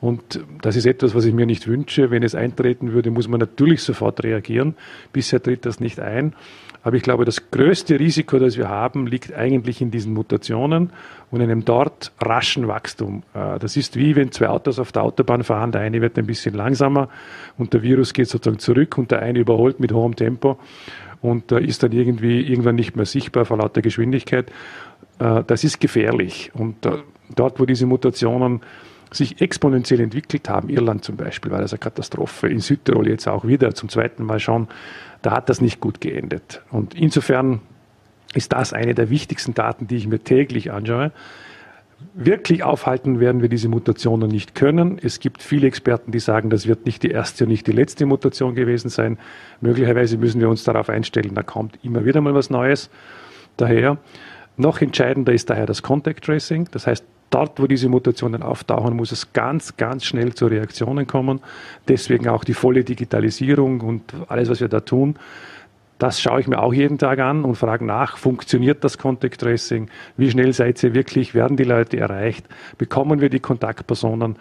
[0.01, 2.11] Und das ist etwas, was ich mir nicht wünsche.
[2.11, 4.75] Wenn es eintreten würde, muss man natürlich sofort reagieren.
[5.13, 6.35] Bisher tritt das nicht ein.
[6.85, 10.91] Aber ich glaube, das größte Risiko, das wir haben, liegt eigentlich in diesen Mutationen
[11.31, 13.23] und einem dort raschen Wachstum.
[13.33, 16.27] Äh, das ist wie wenn zwei Autos auf der Autobahn fahren, der eine wird ein
[16.27, 17.09] bisschen langsamer
[17.57, 20.59] und der Virus geht sozusagen zurück und der eine überholt mit hohem Tempo
[21.23, 24.53] und ist dann irgendwie irgendwann nicht mehr sichtbar vor lauter Geschwindigkeit.
[25.19, 26.51] Äh, das ist gefährlich.
[26.53, 26.99] Und äh,
[27.35, 28.61] dort, wo diese Mutationen
[29.11, 33.47] sich exponentiell entwickelt haben, Irland zum Beispiel, war das eine Katastrophe, in Südtirol jetzt auch
[33.47, 34.69] wieder zum zweiten Mal schon,
[35.25, 36.61] da hat das nicht gut geendet.
[36.71, 37.61] Und insofern
[38.35, 41.13] ist das eine der wichtigsten Daten, die ich mir täglich anschaue.
[42.13, 44.99] Wirklich aufhalten werden wir diese Mutationen nicht können.
[45.03, 48.05] Es gibt viele Experten, die sagen, das wird nicht die erste und nicht die letzte
[48.05, 49.19] Mutation gewesen sein.
[49.63, 52.91] Möglicherweise müssen wir uns darauf einstellen, da kommt immer wieder mal was Neues
[53.57, 53.97] daher.
[54.59, 56.69] Noch entscheidender ist daher das Contact Tracing.
[56.71, 61.41] Das heißt, dort, wo diese Mutationen auftauchen, muss es ganz, ganz schnell zu Reaktionen kommen.
[61.89, 65.17] Deswegen auch die volle Digitalisierung und alles, was wir da tun.
[65.99, 69.89] Das schaue ich mir auch jeden Tag an und frage nach, funktioniert das Contact Tracing?
[70.17, 71.35] Wie schnell seid ihr wirklich?
[71.35, 72.47] Werden die Leute erreicht?
[72.79, 74.37] Bekommen wir die Kontaktpersonen?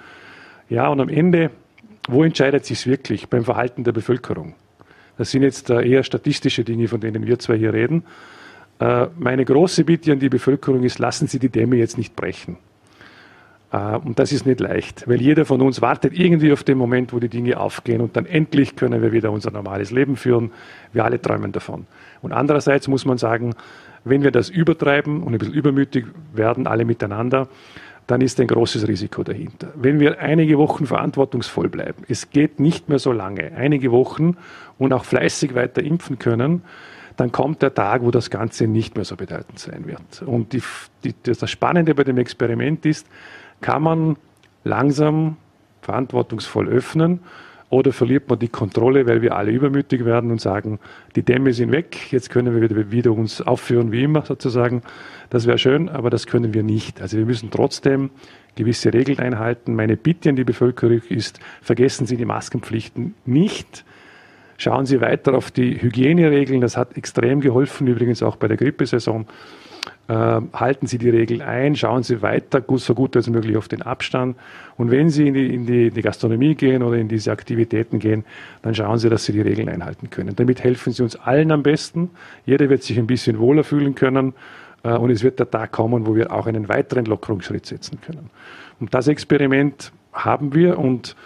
[0.70, 1.52] Ja, und am Ende,
[2.08, 3.28] wo entscheidet sich es wirklich?
[3.28, 4.56] Beim Verhalten der Bevölkerung.
[5.18, 8.04] Das sind jetzt äh, eher statistische Dinge, von denen wir zwei hier reden.
[8.80, 12.58] Äh, meine große Bitte an die Bevölkerung ist, lassen Sie die Dämme jetzt nicht brechen.
[13.74, 17.12] Äh, und das ist nicht leicht, weil jeder von uns wartet irgendwie auf den Moment,
[17.12, 20.52] wo die Dinge aufgehen und dann endlich können wir wieder unser normales Leben führen.
[20.94, 21.88] Wir alle träumen davon.
[22.22, 23.56] Und andererseits muss man sagen,
[24.06, 27.48] wenn wir das übertreiben und ein bisschen übermütig werden, alle miteinander,
[28.06, 29.70] dann ist ein großes Risiko dahinter.
[29.76, 34.36] Wenn wir einige Wochen verantwortungsvoll bleiben, es geht nicht mehr so lange, einige Wochen
[34.78, 36.64] und auch fleißig weiter impfen können,
[37.16, 40.24] dann kommt der Tag, wo das Ganze nicht mehr so bedeutend sein wird.
[40.26, 40.62] Und die,
[41.04, 43.08] die, das Spannende bei dem Experiment ist,
[43.64, 44.18] kann man
[44.64, 45.38] langsam
[45.82, 47.22] verantwortungsvoll öffnen
[47.70, 50.80] oder verliert man die Kontrolle, weil wir alle übermütig werden und sagen,
[51.16, 54.84] die Dämme sind weg, jetzt können wir wieder, wieder uns aufführen wie immer sozusagen.
[55.32, 57.02] Das wäre schön, aber das können wir nicht.
[57.02, 58.12] Also wir müssen trotzdem
[58.56, 59.74] gewisse Regeln einhalten.
[59.74, 63.86] Meine Bitte an die Bevölkerung ist, vergessen Sie die Maskenpflichten nicht.
[64.64, 66.62] Schauen Sie weiter auf die Hygieneregeln.
[66.62, 69.26] Das hat extrem geholfen, übrigens auch bei der Grippesaison.
[70.08, 73.82] Äh, halten Sie die Regeln ein, schauen Sie weiter, so gut als möglich auf den
[73.82, 74.38] Abstand.
[74.78, 78.24] Und wenn Sie in die, in, die, die Gastronomie gehen oder in diese Aktivitäten gehen,
[78.62, 80.34] dann schauen Sie, dass Sie die Regeln einhalten können.
[80.34, 82.12] Damit helfen Sie uns allen am besten.
[82.46, 84.34] Jeder wird sich ein bisschen wohler fühlen können.
[84.84, 88.30] Äh, und es wird der Tag kommen, wo wir auch einen weiteren Lockerungsschritt setzen können.
[88.80, 91.18] Und das Experiment haben wir und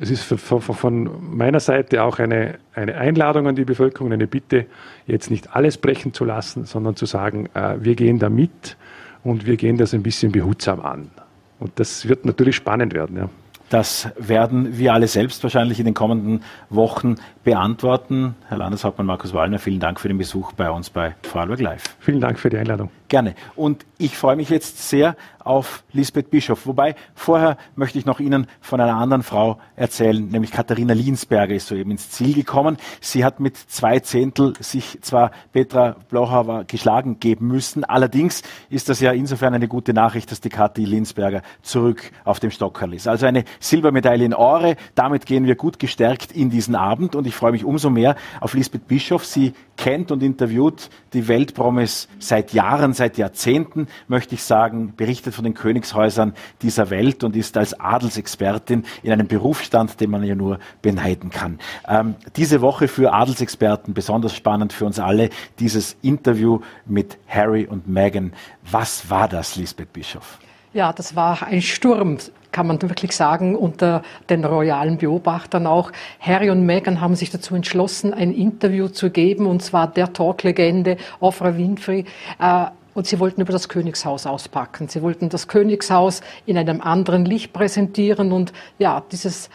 [0.00, 4.66] es ist von, meiner Seite auch eine, eine, Einladung an die Bevölkerung, eine Bitte,
[5.06, 8.76] jetzt nicht alles brechen zu lassen, sondern zu sagen, äh, wir gehen da mit
[9.24, 11.10] und wir gehen das ein bisschen behutsam an.
[11.58, 13.16] Und das wird natürlich spannend werden.
[13.16, 13.28] Ja.
[13.70, 17.16] Das werden wir alle selbst wahrscheinlich in den kommenden Wochen
[17.48, 18.34] beantworten.
[18.48, 21.82] Herr Landeshauptmann Markus Wallner, vielen Dank für den Besuch bei uns bei Vorarlberg Live.
[21.98, 22.90] Vielen Dank für die Einladung.
[23.08, 23.34] Gerne.
[23.56, 25.16] Und ich freue mich jetzt sehr
[25.48, 26.66] auf Lisbeth Bischof.
[26.66, 31.68] Wobei, vorher möchte ich noch Ihnen von einer anderen Frau erzählen, nämlich Katharina Liensberger ist
[31.68, 32.76] soeben ins Ziel gekommen.
[33.00, 39.00] Sie hat mit zwei Zehntel sich zwar Petra Blochauer geschlagen geben müssen, allerdings ist das
[39.00, 43.08] ja insofern eine gute Nachricht, dass die Kathi Liensberger zurück auf dem Stockerl ist.
[43.08, 44.76] Also eine Silbermedaille in Ore.
[44.94, 48.54] Damit gehen wir gut gestärkt in diesen Abend und ich freue mich umso mehr auf
[48.54, 49.24] Lisbeth Bischof.
[49.24, 55.44] Sie kennt und interviewt die Weltpromis seit Jahren, seit Jahrzehnten, möchte ich sagen, berichtet von
[55.44, 60.58] den Königshäusern dieser Welt und ist als Adelsexpertin in einem Berufsstand, den man ja nur
[60.82, 61.58] beneiden kann.
[61.86, 67.88] Ähm, diese Woche für Adelsexperten besonders spannend für uns alle, dieses Interview mit Harry und
[67.88, 68.32] Meghan.
[68.70, 70.38] Was war das, Lisbeth Bischof?
[70.74, 72.18] Ja, das war ein Sturm,
[72.52, 75.92] kann man wirklich sagen, unter den royalen Beobachtern auch.
[76.20, 80.96] Harry und Meghan haben sich dazu entschlossen, ein Interview zu geben, und zwar der Talklegende
[81.20, 82.04] Oprah Winfrey.
[82.38, 84.88] Äh, und sie wollten über das Königshaus auspacken.
[84.88, 89.50] Sie wollten das Königshaus in einem anderen Licht präsentieren und ja, dieses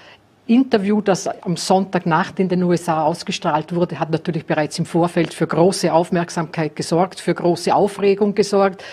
[0.48, 5.48] Interview, das am Sonntagnacht in den USA ausgestrahlt wurde, hat natürlich bereits im Vorfeld für
[5.48, 8.84] große Aufmerksamkeit gesorgt, für große Aufregung gesorgt.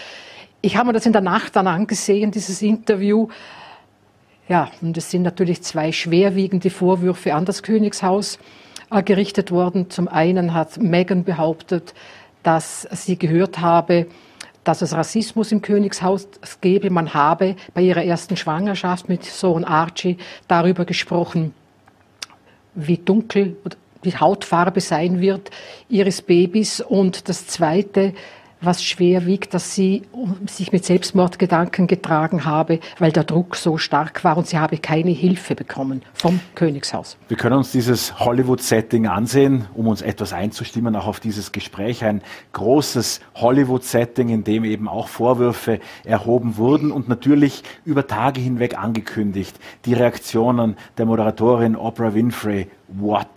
[0.62, 3.28] Ich habe mir das in der Nacht dann angesehen, dieses Interview.
[4.46, 8.38] Ja, und es sind natürlich zwei schwerwiegende Vorwürfe an das Königshaus
[8.90, 9.88] äh, gerichtet worden.
[9.88, 11.94] Zum einen hat Meghan behauptet,
[12.42, 14.06] dass sie gehört habe,
[14.62, 16.28] dass es Rassismus im Königshaus
[16.60, 16.90] gebe.
[16.90, 21.54] Man habe bei ihrer ersten Schwangerschaft mit Sohn Archie darüber gesprochen,
[22.74, 23.56] wie dunkel
[24.04, 25.50] die Hautfarbe sein wird
[25.88, 26.82] ihres Babys.
[26.82, 28.12] Und das Zweite,
[28.60, 30.02] was schwer wiegt, dass sie
[30.46, 35.10] sich mit Selbstmordgedanken getragen habe, weil der Druck so stark war und sie habe keine
[35.10, 37.16] Hilfe bekommen vom Königshaus.
[37.28, 42.04] Wir können uns dieses Hollywood-Setting ansehen, um uns etwas einzustimmen, auch auf dieses Gespräch.
[42.04, 48.78] Ein großes Hollywood-Setting, in dem eben auch Vorwürfe erhoben wurden und natürlich über Tage hinweg
[48.78, 49.58] angekündigt.
[49.84, 53.28] Die Reaktionen der Moderatorin Oprah Winfrey What,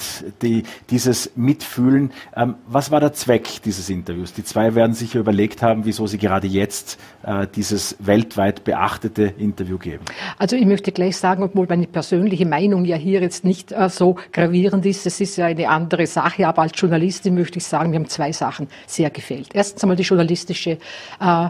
[0.41, 2.11] die, dieses Mitfühlen.
[2.35, 4.33] Ähm, was war der Zweck dieses Interviews?
[4.33, 9.77] Die zwei werden sicher überlegt haben, wieso sie gerade jetzt äh, dieses weltweit beachtete Interview
[9.77, 10.05] geben.
[10.37, 14.17] Also ich möchte gleich sagen, obwohl meine persönliche Meinung ja hier jetzt nicht äh, so
[14.31, 17.97] gravierend ist, es ist ja eine andere Sache, aber als Journalistin möchte ich sagen, mir
[17.97, 19.49] haben zwei Sachen sehr gefehlt.
[19.53, 20.77] Erstens einmal die journalistische
[21.21, 21.49] äh, äh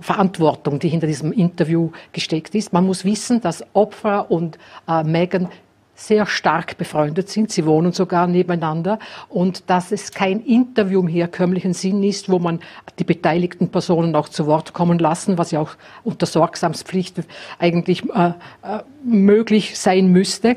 [0.00, 2.72] Verantwortung, die hinter diesem Interview gesteckt ist.
[2.72, 5.48] Man muss wissen, dass Oprah und äh, Meghan
[6.02, 7.52] sehr stark befreundet sind.
[7.52, 8.98] Sie wohnen sogar nebeneinander.
[9.28, 12.60] Und dass es kein Interview im herkömmlichen Sinn ist, wo man
[12.98, 17.20] die beteiligten Personen auch zu Wort kommen lassen, was ja auch unter Sorgsamspflicht
[17.58, 18.28] eigentlich äh,
[18.62, 20.56] äh, möglich sein müsste.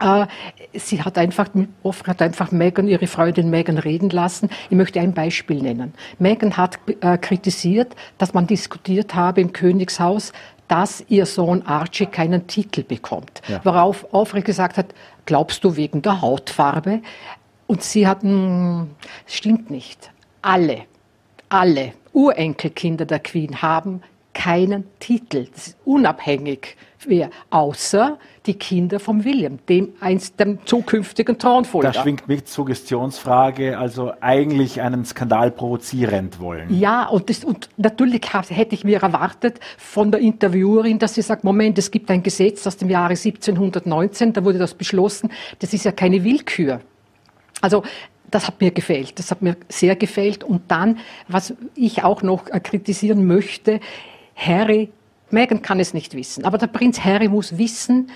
[0.00, 0.26] Äh,
[0.74, 1.48] sie hat einfach,
[1.82, 4.50] oft hat einfach Megan, ihre Freundin Megan reden lassen.
[4.68, 5.94] Ich möchte ein Beispiel nennen.
[6.18, 10.32] Megan hat äh, kritisiert, dass man diskutiert habe im Königshaus,
[10.68, 13.42] dass ihr Sohn Archie keinen Titel bekommt.
[13.48, 13.60] Ja.
[13.64, 14.86] Worauf Alfred gesagt hat,
[15.24, 17.00] glaubst du wegen der Hautfarbe?
[17.66, 18.90] Und sie hat, hm,
[19.26, 20.10] stimmt nicht.
[20.42, 20.82] Alle,
[21.48, 24.02] alle Urenkelkinder der Queen haben
[24.46, 25.48] keinen Titel.
[25.52, 31.90] Das ist unabhängig, wer, außer die Kinder von William, dem einst dem zukünftigen Thronfolger.
[31.90, 36.72] Da schwingt mit Suggestionsfrage, also eigentlich einen Skandal provozierend wollen.
[36.78, 41.42] Ja, und, das, und natürlich hätte ich mir erwartet von der Interviewerin, dass sie sagt,
[41.42, 45.84] Moment, es gibt ein Gesetz aus dem Jahre 1719, da wurde das beschlossen, das ist
[45.84, 46.80] ja keine Willkür.
[47.62, 47.82] Also
[48.30, 50.44] das hat mir gefällt, das hat mir sehr gefällt.
[50.44, 53.80] Und dann, was ich auch noch kritisieren möchte,
[54.36, 54.90] Harry,
[55.30, 58.10] Meghan kann es nicht wissen, aber der Prinz Harry muss wissen,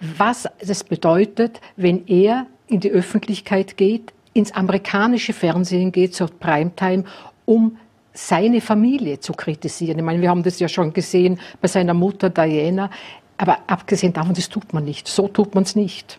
[0.00, 7.04] was es bedeutet, wenn er in die Öffentlichkeit geht, ins amerikanische Fernsehen geht, zur Primetime,
[7.44, 7.78] um
[8.12, 9.98] seine Familie zu kritisieren.
[9.98, 12.90] Ich meine, wir haben das ja schon gesehen bei seiner Mutter Diana,
[13.36, 15.06] aber abgesehen davon, das tut man nicht.
[15.06, 16.18] So tut man es nicht.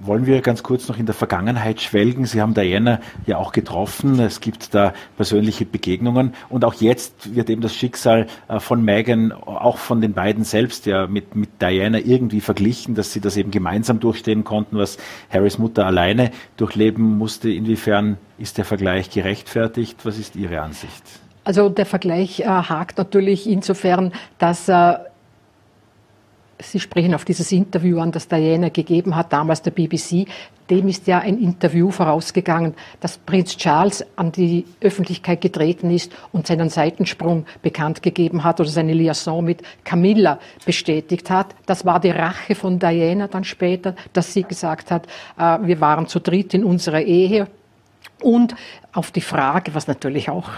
[0.00, 2.26] Wollen wir ganz kurz noch in der Vergangenheit schwelgen?
[2.26, 4.20] Sie haben Diana ja auch getroffen.
[4.20, 6.34] Es gibt da persönliche Begegnungen.
[6.50, 10.84] Und auch jetzt wird eben das Schicksal äh, von Meghan, auch von den beiden selbst
[10.84, 14.98] ja mit, mit Diana irgendwie verglichen, dass sie das eben gemeinsam durchstehen konnten, was
[15.30, 17.50] Harrys Mutter alleine durchleben musste.
[17.50, 20.04] Inwiefern ist der Vergleich gerechtfertigt?
[20.04, 21.02] Was ist Ihre Ansicht?
[21.44, 24.94] Also der Vergleich äh, hakt natürlich insofern, dass äh,
[26.58, 30.26] Sie sprechen auf dieses Interview an, das Diana gegeben hat, damals der BBC.
[30.70, 36.46] Dem ist ja ein Interview vorausgegangen, dass Prinz Charles an die Öffentlichkeit getreten ist und
[36.46, 41.54] seinen Seitensprung bekannt gegeben hat oder seine Liaison mit Camilla bestätigt hat.
[41.66, 45.06] Das war die Rache von Diana dann später, dass sie gesagt hat,
[45.38, 47.48] äh, wir waren zu dritt in unserer Ehe.
[48.22, 48.56] Und
[48.92, 50.48] auf die Frage, was natürlich auch,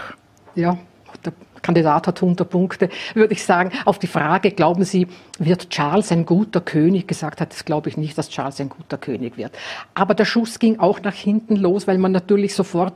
[0.55, 0.77] ja,
[1.25, 3.71] der Kandidat hat 100 Punkte, würde ich sagen.
[3.85, 7.07] Auf die Frage, glauben Sie, wird Charles ein guter König?
[7.07, 9.51] Gesagt hat, das glaube ich nicht, dass Charles ein guter König wird.
[9.93, 12.93] Aber der Schuss ging auch nach hinten los, weil man natürlich sofort,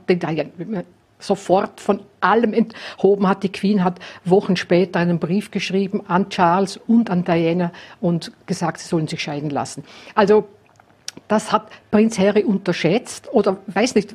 [1.18, 3.42] sofort von allem enthoben hat.
[3.42, 8.78] Die Queen hat Wochen später einen Brief geschrieben an Charles und an Diana und gesagt,
[8.78, 9.84] sie sollen sich scheiden lassen.
[10.14, 10.48] Also,
[11.28, 14.14] das hat Prinz Harry unterschätzt oder weiß nicht,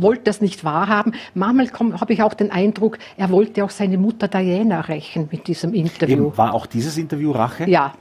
[0.00, 1.12] wollte das nicht wahrhaben.
[1.34, 5.74] Manchmal habe ich auch den Eindruck, er wollte auch seine Mutter Diana rächen mit diesem
[5.74, 6.28] Interview.
[6.28, 7.68] Eben, war auch dieses Interview Rache?
[7.68, 7.94] Ja,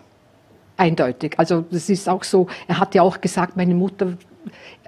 [0.78, 1.34] eindeutig.
[1.38, 4.18] Also das ist auch so, er hat ja auch gesagt, meine Mutter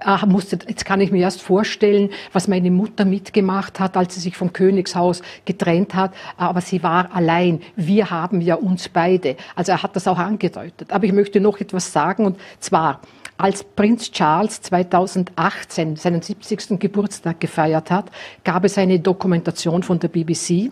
[0.04, 4.20] äh, musste, jetzt kann ich mir erst vorstellen, was meine Mutter mitgemacht hat, als sie
[4.20, 6.12] sich vom Königshaus getrennt hat.
[6.36, 7.62] Aber sie war allein.
[7.76, 9.36] Wir haben ja uns beide.
[9.54, 10.92] Also er hat das auch angedeutet.
[10.92, 13.00] Aber ich möchte noch etwas sagen und zwar,
[13.38, 16.78] als Prinz Charles 2018 seinen 70.
[16.80, 18.10] Geburtstag gefeiert hat,
[18.44, 20.70] gab es eine Dokumentation von der BBC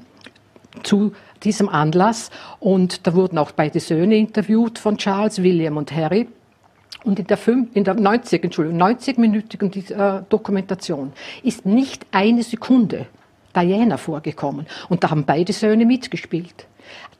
[0.82, 2.30] zu diesem Anlass.
[2.60, 6.28] Und da wurden auch beide Söhne interviewt von Charles, William und Harry.
[7.04, 13.06] Und in der, fünf, in der 90, Entschuldigung, 90-minütigen äh, Dokumentation ist nicht eine Sekunde
[13.54, 14.66] Diana vorgekommen.
[14.88, 16.66] Und da haben beide Söhne mitgespielt.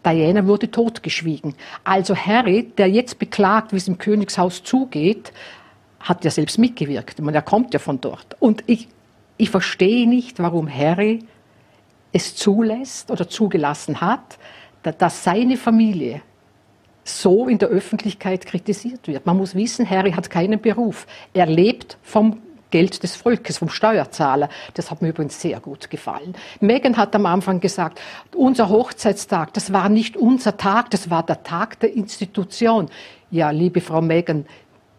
[0.05, 1.55] Diana wurde totgeschwiegen.
[1.83, 5.33] Also Harry, der jetzt beklagt, wie es im Königshaus zugeht,
[6.01, 7.21] hat ja selbst mitgewirkt.
[7.21, 8.37] Meine, er kommt ja von dort.
[8.41, 8.89] Und ich,
[9.37, 11.21] ich verstehe nicht, warum Harry
[12.13, 14.39] es zulässt oder zugelassen hat,
[14.83, 16.21] dass seine Familie
[17.05, 19.27] so in der Öffentlichkeit kritisiert wird.
[19.27, 21.07] Man muss wissen, Harry hat keinen Beruf.
[21.33, 22.41] Er lebt vom
[22.75, 24.49] Geld des Volkes, vom Steuerzahler.
[24.75, 26.35] Das hat mir übrigens sehr gut gefallen.
[26.59, 28.01] Megan hat am Anfang gesagt,
[28.35, 32.91] unser Hochzeitstag, das war nicht unser Tag, das war der Tag der Institution.
[33.31, 34.47] Ja, liebe Frau Megan,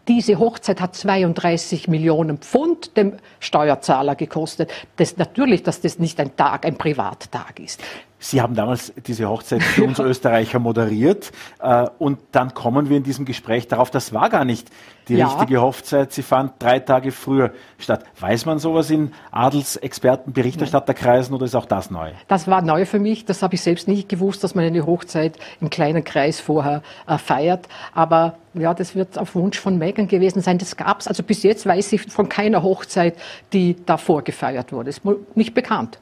[0.08, 4.70] diese Hochzeit hat 32 Millionen Pfund dem Steuerzahler gekostet.
[4.96, 7.82] Das natürlich, dass das nicht ein Tag, ein Privattag ist.
[8.28, 13.04] Sie haben damals diese Hochzeit für uns Österreicher moderiert äh, und dann kommen wir in
[13.04, 14.68] diesem Gespräch darauf, das war gar nicht
[15.06, 15.28] die ja.
[15.28, 18.02] richtige Hochzeit, sie fand drei Tage früher statt.
[18.18, 22.10] Weiß man sowas in Adelsexperten, Berichterstatterkreisen oder ist auch das neu?
[22.26, 25.38] Das war neu für mich, das habe ich selbst nicht gewusst, dass man eine Hochzeit
[25.60, 30.42] im kleinen Kreis vorher äh, feiert, aber ja, das wird auf Wunsch von Megan gewesen
[30.42, 30.58] sein.
[30.58, 33.14] Das gab es, also bis jetzt weiß ich von keiner Hochzeit,
[33.52, 34.90] die davor gefeiert wurde.
[34.90, 35.02] Ist
[35.36, 36.00] nicht bekannt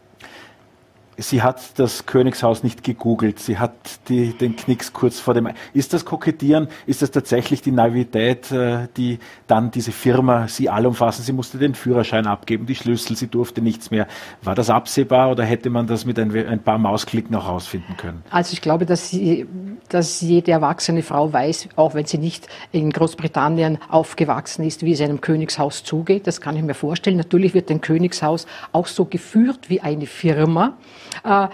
[1.18, 3.72] sie hat das Königshaus nicht gegoogelt, sie hat
[4.08, 5.48] die, den Knicks kurz vor dem.
[5.72, 6.68] Ist das Kokettieren?
[6.86, 11.24] Ist das tatsächlich die Naivität, äh, die dann diese Firma sie allumfassen?
[11.24, 14.06] Sie musste den Führerschein abgeben, die Schlüssel, sie durfte nichts mehr.
[14.42, 18.22] War das absehbar oder hätte man das mit ein, ein paar Mausklicken auch herausfinden können?
[18.30, 19.46] Also ich glaube, dass, sie,
[19.88, 25.00] dass jede erwachsene Frau weiß, auch wenn sie nicht in Großbritannien aufgewachsen ist, wie es
[25.00, 26.26] einem Königshaus zugeht.
[26.26, 27.16] Das kann ich mir vorstellen.
[27.16, 30.76] Natürlich wird ein Königshaus auch so geführt wie eine Firma.
[31.22, 31.48] Äh,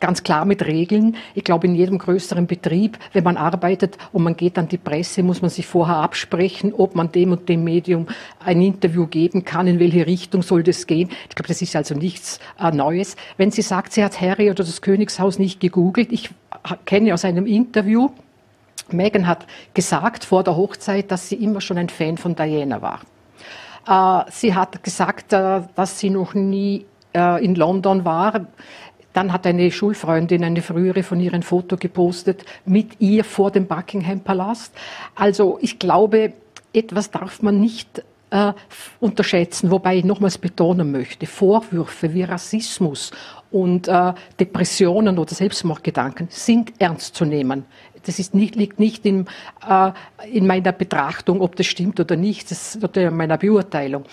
[0.00, 1.16] ganz klar mit Regeln.
[1.34, 5.22] Ich glaube, in jedem größeren Betrieb, wenn man arbeitet und man geht an die Presse,
[5.22, 8.06] muss man sich vorher absprechen, ob man dem und dem Medium
[8.44, 11.10] ein Interview geben kann, in welche Richtung soll das gehen.
[11.28, 13.16] Ich glaube, das ist also nichts äh, Neues.
[13.36, 16.30] Wenn sie sagt, sie hat Harry oder das Königshaus nicht gegoogelt, ich
[16.84, 18.10] kenne aus einem Interview,
[18.90, 23.00] Meghan hat gesagt vor der Hochzeit, dass sie immer schon ein Fan von Diana war.
[23.86, 28.46] Äh, sie hat gesagt, äh, dass sie noch nie äh, in London war.
[29.12, 34.20] Dann hat eine Schulfreundin, eine frühere, von ihr Foto gepostet mit ihr vor dem Buckingham
[34.20, 34.74] Palast.
[35.14, 36.32] Also ich glaube,
[36.72, 38.52] etwas darf man nicht äh,
[38.98, 43.12] unterschätzen, wobei ich nochmals betonen möchte, Vorwürfe wie Rassismus
[43.52, 47.64] und äh, Depressionen oder Selbstmordgedanken sind ernst zu nehmen.
[48.04, 49.26] Das ist nicht, liegt nicht in,
[49.68, 49.92] äh,
[50.30, 54.04] in meiner Betrachtung, ob das stimmt oder nicht, das ist in meiner Beurteilung.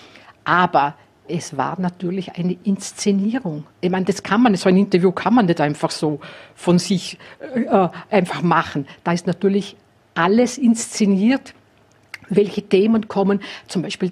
[0.44, 0.94] Aber
[1.28, 3.64] es war natürlich eine Inszenierung.
[3.80, 6.20] Ich meine, das kann man, so ein Interview kann man nicht einfach so
[6.54, 7.18] von sich
[7.54, 8.86] äh, einfach machen.
[9.04, 9.76] Da ist natürlich
[10.14, 11.54] alles inszeniert,
[12.28, 13.40] welche Themen kommen.
[13.68, 14.10] Zum Beispiel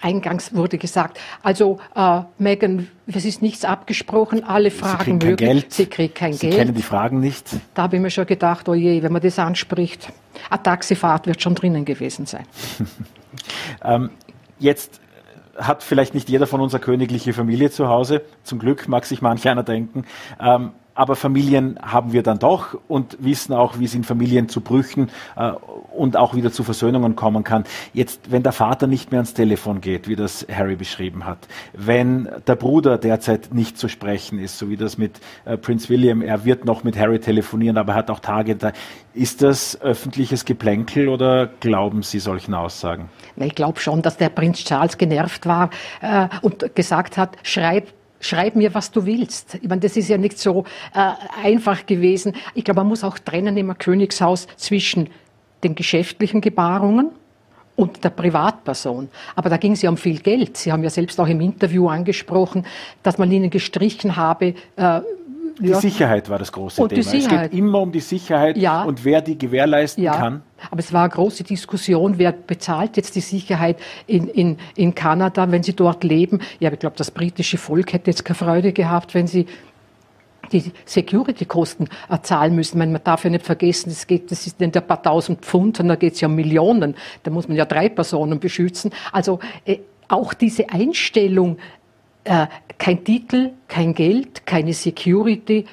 [0.00, 5.48] eingangs wurde gesagt, also äh, Megan, es ist nichts abgesprochen, alle Fragen Sie möglich.
[5.48, 5.72] Geld.
[5.72, 6.52] Sie kriegt kein Sie Geld.
[6.52, 7.46] Sie kennen die Fragen nicht.
[7.74, 10.08] Da habe ich mir schon gedacht, oh je, wenn man das anspricht,
[10.50, 12.46] eine Taxifahrt wird schon drinnen gewesen sein.
[13.84, 14.10] ähm,
[14.58, 15.01] jetzt
[15.56, 18.22] hat vielleicht nicht jeder von uns eine königliche Familie zu Hause.
[18.42, 20.04] Zum Glück mag sich manch einer denken.
[20.40, 24.60] Ähm, aber Familien haben wir dann doch und wissen auch, wie es in Familien zu
[24.60, 25.52] Brüchen äh,
[25.94, 27.64] und auch wieder zu Versöhnungen kommen kann.
[27.94, 31.38] Jetzt, wenn der Vater nicht mehr ans Telefon geht, wie das Harry beschrieben hat,
[31.72, 36.20] wenn der Bruder derzeit nicht zu sprechen ist, so wie das mit äh, Prince William,
[36.20, 38.72] er wird noch mit Harry telefonieren, aber er hat auch Tage da.
[39.14, 43.08] Ist das öffentliches Geplänkel oder glauben Sie solchen Aussagen?
[43.36, 47.88] Ich glaube schon, dass der Prinz Charles genervt war äh, und gesagt hat, schreib
[48.24, 49.56] schreib mir, was du willst.
[49.56, 50.64] Ich meine, das ist ja nicht so
[50.94, 51.10] äh,
[51.44, 52.34] einfach gewesen.
[52.54, 55.10] Ich glaube, man muss auch trennen im Königshaus zwischen
[55.64, 57.10] den geschäftlichen Gebarungen
[57.76, 59.08] und der Privatperson.
[59.34, 60.56] Aber da ging es ja um viel Geld.
[60.56, 62.66] Sie haben ja selbst auch im Interview angesprochen,
[63.02, 65.00] dass man ihnen gestrichen habe, äh,
[65.60, 65.80] die ja.
[65.80, 67.00] Sicherheit war das große und Thema.
[67.00, 68.82] Es geht immer um die Sicherheit ja.
[68.82, 70.16] und wer die gewährleisten ja.
[70.16, 70.42] kann.
[70.70, 75.50] Aber es war eine große Diskussion, wer bezahlt jetzt die Sicherheit in, in, in Kanada,
[75.50, 76.40] wenn sie dort leben.
[76.60, 79.46] Ja, ich glaube, das britische Volk hätte jetzt keine Freude gehabt, wenn sie
[80.52, 81.88] die Security-Kosten
[82.22, 82.78] zahlen müssen.
[82.78, 85.96] Man darf ja nicht vergessen, das, geht, das ist nicht ein paar tausend Pfund, sondern
[85.96, 86.94] da geht es ja um Millionen.
[87.22, 88.92] Da muss man ja drei Personen beschützen.
[89.12, 89.78] Also äh,
[90.08, 91.58] auch diese Einstellung,
[92.24, 92.46] äh,
[92.78, 95.66] kein Titel, kein Geld, keine Security,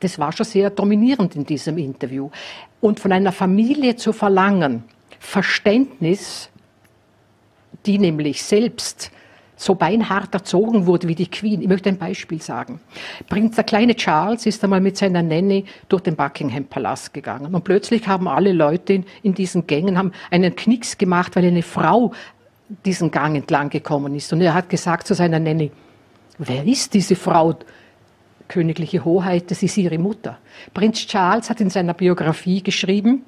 [0.00, 2.30] das war schon sehr dominierend in diesem Interview.
[2.80, 4.84] Und von einer Familie zu verlangen,
[5.18, 6.48] Verständnis,
[7.84, 9.10] die nämlich selbst
[9.56, 11.60] so beinhart erzogen wurde wie die Queen.
[11.60, 12.80] Ich möchte ein Beispiel sagen.
[13.28, 17.62] Prinz, der kleine Charles ist einmal mit seiner Nanny durch den Buckingham Palast gegangen und
[17.62, 22.12] plötzlich haben alle Leute in, diesen Gängen haben einen Knicks gemacht, weil eine Frau
[22.84, 24.32] diesen Gang entlang gekommen ist.
[24.32, 25.70] Und er hat gesagt zu seiner Nanny,
[26.38, 27.56] wer ist diese Frau?
[28.48, 30.38] Königliche Hoheit, das ist ihre Mutter.
[30.74, 33.24] Prinz Charles hat in seiner Biografie geschrieben,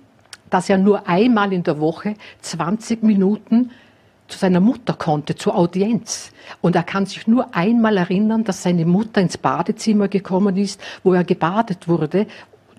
[0.51, 3.71] dass er nur einmal in der Woche 20 Minuten
[4.27, 6.33] zu seiner Mutter konnte, zur Audienz.
[6.61, 11.15] Und er kann sich nur einmal erinnern, dass seine Mutter ins Badezimmer gekommen ist, wo
[11.15, 12.27] er gebadet wurde.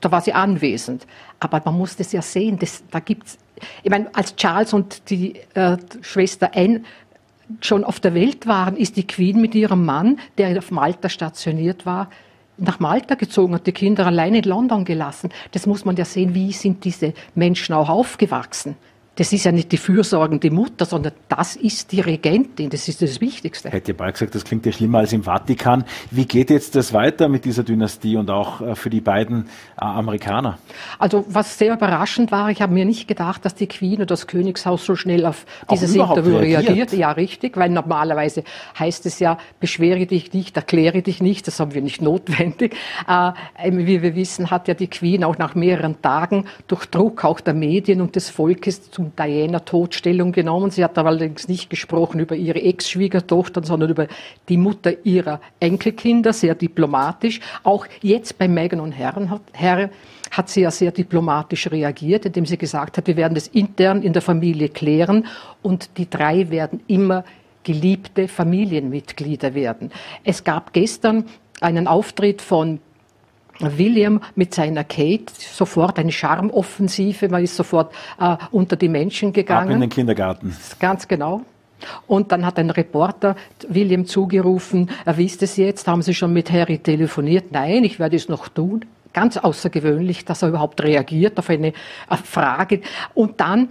[0.04, 1.08] Da war sie anwesend.
[1.40, 3.38] Aber man muss das ja sehen, das, da gibt's,
[3.84, 6.82] ich meine, als Charles und die äh, Schwester Anne
[7.62, 11.86] schon auf der Welt waren, ist die Queen mit ihrem Mann, der auf Malta stationiert
[11.86, 12.10] war,
[12.58, 15.30] nach Malta gezogen, hat die Kinder allein in London gelassen.
[15.52, 18.76] Das muss man ja sehen, wie sind diese Menschen auch aufgewachsen.
[19.16, 22.72] Das ist ja nicht die fürsorgende Mutter, sondern das ist die Regentin.
[22.72, 23.70] Das ist das Wichtigste.
[23.70, 25.84] Hätte ja bald gesagt, das klingt ja schlimmer als im Vatikan.
[26.10, 29.44] Wie geht jetzt das weiter mit dieser Dynastie und auch äh, für die beiden
[29.80, 30.58] äh, Amerikaner?
[30.98, 34.26] Also was sehr überraschend war, ich habe mir nicht gedacht, dass die Queen oder das
[34.26, 36.70] Königshaus so schnell auf dieses Interview reagiert.
[36.70, 36.94] reagiert.
[36.94, 38.44] Ja, richtig, weil normalerweise
[38.80, 41.46] heißt es ja, beschwere dich nicht, erkläre dich nicht.
[41.46, 42.76] Das haben wir nicht notwendig.
[43.08, 43.32] Äh,
[43.72, 47.54] wie wir wissen, hat ja die Queen auch nach mehreren Tagen durch Druck auch der
[47.54, 50.72] Medien und des Volkes zum Diana-Todstellung genommen.
[50.72, 54.08] Sie hat allerdings nicht gesprochen über ihre Ex-Schwiegertochter, sondern über
[54.50, 57.40] die Mutter ihrer Enkelkinder, sehr diplomatisch.
[57.64, 59.90] Auch jetzt bei Meghan und Herren hat, Herr,
[60.32, 64.14] hat sie ja sehr diplomatisch reagiert, indem sie gesagt hat, wir werden das intern in
[64.14, 65.28] der Familie klären
[65.62, 67.24] und die drei werden immer
[67.64, 69.92] geliebte Familienmitglieder werden.
[70.24, 71.26] Es gab gestern
[71.62, 72.80] einen Auftritt von
[73.60, 79.70] William mit seiner Kate sofort eine Charmoffensive, man ist sofort äh, unter die Menschen gegangen.
[79.70, 80.56] Ab in den Kindergarten.
[80.80, 81.42] Ganz genau.
[82.08, 83.36] Und dann hat ein Reporter
[83.68, 87.52] William zugerufen, er wisst es jetzt, haben Sie schon mit Harry telefoniert?
[87.52, 88.86] Nein, ich werde es noch tun.
[89.12, 91.74] Ganz außergewöhnlich, dass er überhaupt reagiert auf eine
[92.24, 92.82] Frage.
[93.14, 93.68] Und dann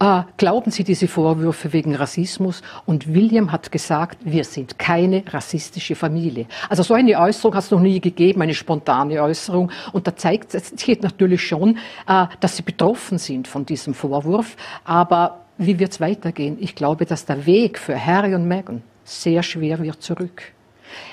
[0.00, 2.62] äh, glauben Sie diese Vorwürfe wegen Rassismus?
[2.86, 6.46] Und William hat gesagt, wir sind keine rassistische Familie.
[6.68, 9.72] Also so eine Äußerung hat es noch nie gegeben, eine spontane Äußerung.
[9.92, 14.56] Und da zeigt geht natürlich schon, äh, dass sie betroffen sind von diesem Vorwurf.
[14.84, 16.58] Aber wie wird es weitergehen?
[16.60, 20.42] Ich glaube, dass der Weg für Harry und Meghan sehr schwer wird zurück.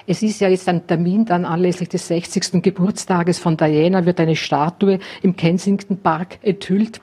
[0.05, 2.61] Es ist ja jetzt ein Termin, dann anlässlich des 60.
[2.61, 7.01] Geburtstages von Diana wird eine Statue im Kensington Park enthüllt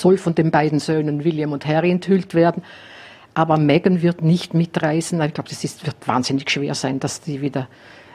[0.00, 2.62] soll von den beiden Söhnen William und Harry enthüllt werden.
[3.34, 5.20] Aber Meghan wird nicht mitreisen.
[5.20, 7.68] Ich glaube, das ist, wird wahnsinnig schwer sein, dass die wieder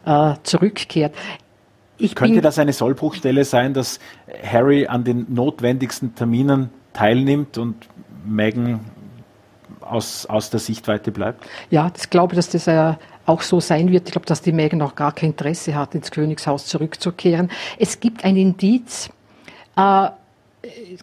[0.05, 1.13] äh, zurückkehrt.
[1.97, 3.99] Ich Könnte das eine Sollbruchstelle sein, dass
[4.43, 7.87] Harry an den notwendigsten Terminen teilnimmt und
[8.25, 8.79] Meghan
[9.81, 11.45] aus, aus der Sichtweite bleibt?
[11.69, 12.93] Ja, ich glaube, dass das äh,
[13.25, 14.07] auch so sein wird.
[14.07, 17.51] Ich glaube, dass die Meghan auch gar kein Interesse hat, ins Königshaus zurückzukehren.
[17.77, 19.09] Es gibt ein Indiz,
[19.77, 20.09] äh,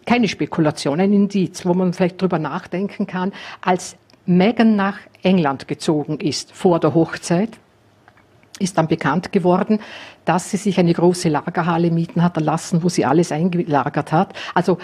[0.05, 6.19] keine Spekulation, ein Indiz, wo man vielleicht drüber nachdenken kann, als Meghan nach England gezogen
[6.19, 7.49] ist vor der Hochzeit,
[8.59, 9.79] ist dann bekannt geworden,
[10.25, 14.33] dass sie sich eine große Lagerhalle mieten hat lassen, wo sie alles eingelagert hat.
[14.53, 14.77] Also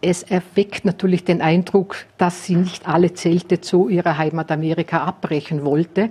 [0.00, 5.64] es erweckt natürlich den Eindruck, dass sie nicht alle Zelte zu ihrer Heimat Amerika abbrechen
[5.64, 6.10] wollte.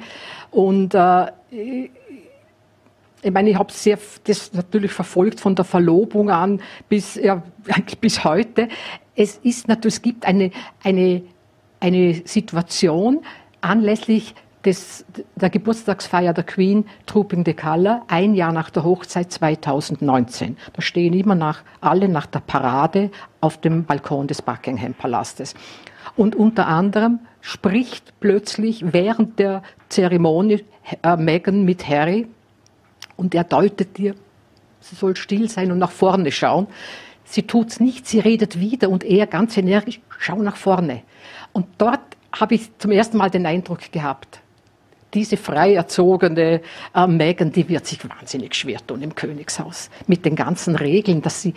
[0.50, 1.28] Und äh,
[3.24, 7.42] ich meine, ich habe sehr das natürlich verfolgt von der Verlobung an bis ja,
[8.02, 8.68] bis heute.
[9.16, 10.52] Es ist natürlich, es gibt eine
[10.84, 11.24] eine
[11.80, 13.22] eine Situation
[13.62, 15.06] anlässlich des,
[15.36, 20.58] der Geburtstagsfeier der Queen Trooping the Color, ein Jahr nach der Hochzeit 2019.
[20.72, 23.12] Da stehen immer nach, alle nach der Parade
[23.42, 25.54] auf dem Balkon des Buckingham Palastes.
[26.16, 30.64] Und unter anderem spricht plötzlich während der Zeremonie
[31.02, 32.28] äh, Meghan mit Harry,
[33.18, 34.16] und er deutet dir,
[34.80, 36.68] sie soll still sein und nach vorne schauen.
[37.26, 41.04] Sie tut's nicht, sie redet wieder und er ganz energisch, schau nach vorne.
[41.54, 42.02] Und dort
[42.32, 44.42] habe ich zum ersten Mal den Eindruck gehabt,
[45.14, 46.62] diese frei erzogene
[46.96, 49.90] äh, Megan, die wird sich wahnsinnig schwer tun im Königshaus.
[50.08, 51.54] Mit den ganzen Regeln, dass sie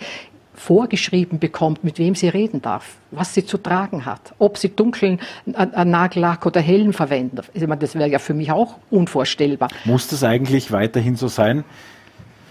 [0.57, 5.19] vorgeschrieben bekommt, mit wem sie reden darf, was sie zu tragen hat, ob sie dunklen
[5.45, 7.49] äh, Nagellack oder hellen verwendet.
[7.53, 9.69] Ich meine, das wäre ja für mich auch unvorstellbar.
[9.85, 11.63] Muss das eigentlich weiterhin so sein?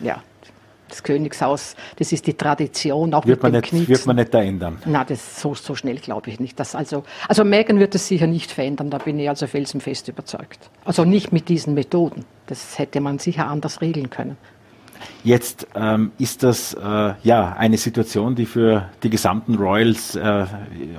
[0.00, 0.22] Ja,
[0.88, 4.32] das Königshaus, das ist die Tradition, auch wird mit man dem nicht, Wird man nicht
[4.32, 4.78] da ändern?
[4.84, 6.60] Na, das so, so schnell glaube ich nicht.
[6.60, 10.70] Dass also, also Megan wird es sicher nicht verändern, da bin ich also felsenfest überzeugt.
[10.84, 12.24] Also nicht mit diesen Methoden.
[12.46, 14.36] Das hätte man sicher anders regeln können.
[15.24, 20.46] Jetzt ähm, ist das äh, ja eine Situation, die für die gesamten Royals äh,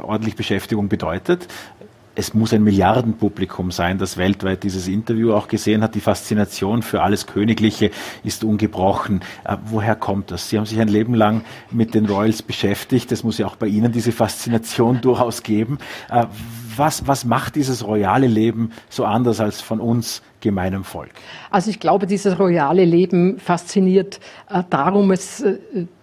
[0.01, 1.47] ordentlich Beschäftigung bedeutet.
[2.17, 5.93] es muss ein Milliardenpublikum sein, das weltweit dieses Interview auch gesehen hat.
[5.93, 7.91] Die Faszination für alles Königliche
[8.23, 9.21] ist ungebrochen.
[9.43, 10.49] Äh, woher kommt das?
[10.49, 13.11] Sie haben sich ein Leben lang mit den Royals beschäftigt.
[13.11, 15.77] Es muss ja auch bei Ihnen diese Faszination durchaus geben.
[16.09, 16.25] Äh,
[16.75, 21.11] was, was macht dieses royale Leben so anders als von uns gemeinem Volk?
[21.51, 24.19] Also ich glaube, dieses royale Leben fasziniert
[24.49, 25.57] äh, darum, es, äh,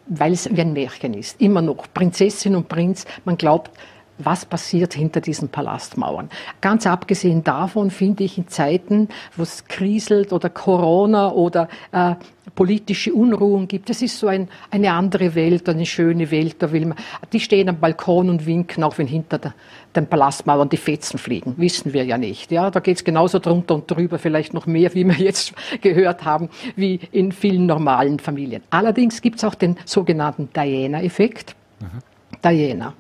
[0.07, 1.41] weil es wie ein Märchen ist.
[1.41, 1.87] Immer noch.
[1.93, 3.70] Prinzessin und Prinz, man glaubt,
[4.18, 6.30] was passiert hinter diesen Palastmauern.
[6.60, 12.14] Ganz abgesehen davon finde ich in Zeiten, wo es kriselt oder Corona oder äh,
[12.54, 16.56] politische Unruhen gibt, das ist so ein, eine andere Welt, eine schöne Welt.
[16.60, 16.98] Da will man,
[17.32, 19.54] die stehen am Balkon und winken, auch wenn hinter der,
[19.96, 21.54] den Palastmauern die Fetzen fliegen.
[21.56, 22.52] Wissen wir ja nicht.
[22.52, 26.24] Ja, da geht es genauso drunter und drüber, vielleicht noch mehr, wie wir jetzt gehört
[26.24, 28.62] haben, wie in vielen normalen Familien.
[28.70, 31.56] Allerdings gibt es auch den sogenannten Diana-Effekt.
[31.80, 32.38] Mhm.
[32.42, 32.94] Diana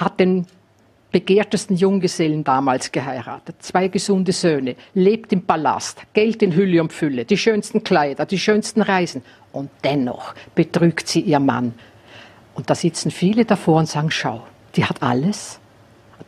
[0.00, 0.46] hat den
[1.12, 7.24] begehrtesten Junggesellen damals geheiratet, zwei gesunde Söhne, lebt im Palast, Geld in Hülle und Fülle,
[7.24, 9.22] die schönsten Kleider, die schönsten Reisen.
[9.52, 11.74] Und dennoch betrügt sie ihr Mann.
[12.54, 14.46] Und da sitzen viele davor und sagen, schau,
[14.76, 15.58] die hat alles,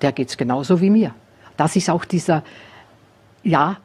[0.01, 1.14] der geht's genauso wie mir.
[1.57, 2.43] Das ist auch dieser,
[3.45, 3.77] ja,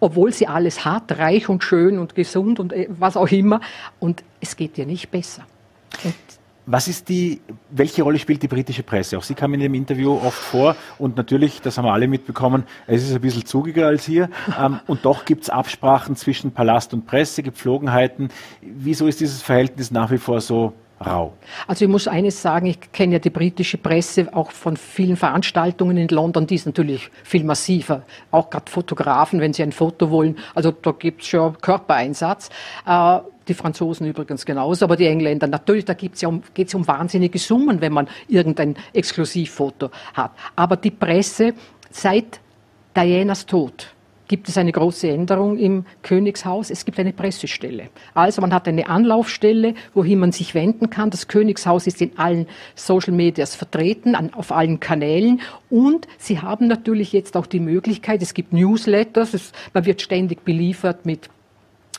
[0.00, 3.60] obwohl sie alles hat, reich und schön und gesund und äh, was auch immer,
[4.00, 5.46] und es geht ihr nicht besser.
[6.02, 6.14] Und
[6.66, 7.40] was ist die,
[7.70, 9.18] welche Rolle spielt die britische Presse?
[9.18, 12.64] Auch Sie kamen in dem Interview oft vor und natürlich, das haben wir alle mitbekommen,
[12.86, 16.94] es ist ein bisschen zugiger als hier ähm, und doch gibt es Absprachen zwischen Palast
[16.94, 18.28] und Presse, Gepflogenheiten.
[18.60, 20.72] Wieso ist dieses Verhältnis nach wie vor so
[21.04, 21.32] rau?
[21.66, 25.96] Also ich muss eines sagen, ich kenne ja die britische Presse auch von vielen Veranstaltungen
[25.96, 28.02] in London, die ist natürlich viel massiver.
[28.30, 32.50] Auch gerade Fotografen, wenn sie ein Foto wollen, also da gibt es schon Körpereinsatz.
[32.86, 33.18] Äh,
[33.50, 37.80] die Franzosen übrigens genauso, aber die Engländer natürlich, da ja um, geht's um wahnsinnige Summen,
[37.80, 40.32] wenn man irgendein Exklusivfoto hat.
[40.56, 41.52] Aber die Presse,
[41.90, 42.40] seit
[42.96, 43.88] Dianas Tod,
[44.30, 46.70] gibt es eine große Änderung im Königshaus.
[46.70, 47.88] Es gibt eine Pressestelle.
[48.14, 51.10] Also man hat eine Anlaufstelle, wohin man sich wenden kann.
[51.10, 52.46] Das Königshaus ist in allen
[52.76, 55.40] Social Medias vertreten, an, auf allen Kanälen.
[55.68, 60.44] Und sie haben natürlich jetzt auch die Möglichkeit, es gibt Newsletters, es, man wird ständig
[60.44, 61.28] beliefert mit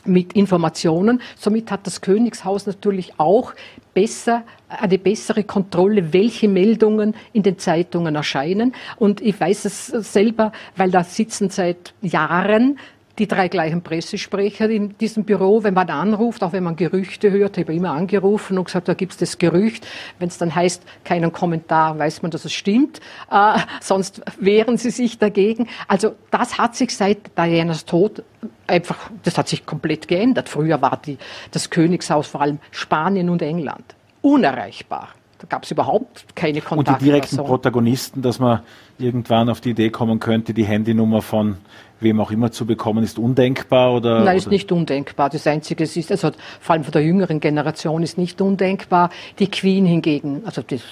[0.04, 1.20] mit Informationen.
[1.38, 3.54] Somit hat das Königshaus natürlich auch
[3.94, 8.74] besser, eine bessere Kontrolle, welche Meldungen in den Zeitungen erscheinen.
[8.96, 12.78] Und ich weiß es selber, weil da sitzen seit Jahren
[13.22, 17.56] die drei gleichen Pressesprecher in diesem Büro, wenn man anruft, auch wenn man Gerüchte hört,
[17.56, 19.86] habe ich immer angerufen und gesagt, da gibt es das Gerücht.
[20.18, 22.98] Wenn es dann heißt, keinen Kommentar, weiß man, dass es stimmt.
[23.30, 25.68] Äh, sonst wehren sie sich dagegen.
[25.86, 28.24] Also das hat sich seit Dianas Tod
[28.66, 30.48] einfach, das hat sich komplett geändert.
[30.48, 31.16] Früher war die,
[31.52, 33.84] das Königshaus vor allem Spanien und England
[34.20, 35.10] unerreichbar.
[35.42, 36.92] Da gab es überhaupt keine Kontakte.
[36.92, 38.60] Und die direkten Protagonisten, dass man
[38.98, 41.56] irgendwann auf die Idee kommen könnte, die Handynummer von
[41.98, 44.22] wem auch immer zu bekommen, ist undenkbar oder?
[44.22, 45.30] Nein, ist nicht undenkbar.
[45.30, 46.30] Das Einzige ist, also
[46.60, 49.10] vor allem von der jüngeren Generation ist nicht undenkbar.
[49.40, 50.82] Die Queen hingegen, also das,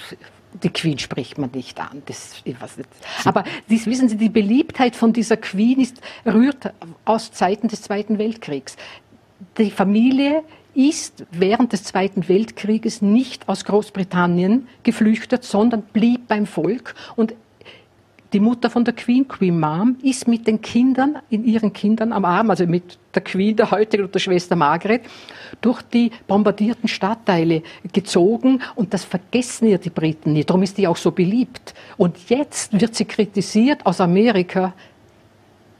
[0.61, 2.03] die Queen spricht man nicht an.
[2.05, 2.89] Das, ich weiß nicht.
[3.23, 6.73] Aber das, wissen Sie, die Beliebtheit von dieser Queen ist, rührt
[7.05, 8.75] aus Zeiten des Zweiten Weltkriegs.
[9.57, 10.43] Die Familie
[10.73, 17.33] ist während des Zweiten Weltkrieges nicht aus Großbritannien geflüchtet, sondern blieb beim Volk und
[18.33, 22.23] die Mutter von der Queen, Queen Mom, ist mit den Kindern, in ihren Kindern am
[22.23, 25.01] Arm, also mit der Queen, der heutigen und der Schwester Margaret,
[25.59, 27.61] durch die bombardierten Stadtteile
[27.91, 30.49] gezogen und das vergessen ihr die Briten nicht.
[30.49, 31.73] Darum ist die auch so beliebt.
[31.97, 34.73] Und jetzt wird sie kritisiert aus Amerika.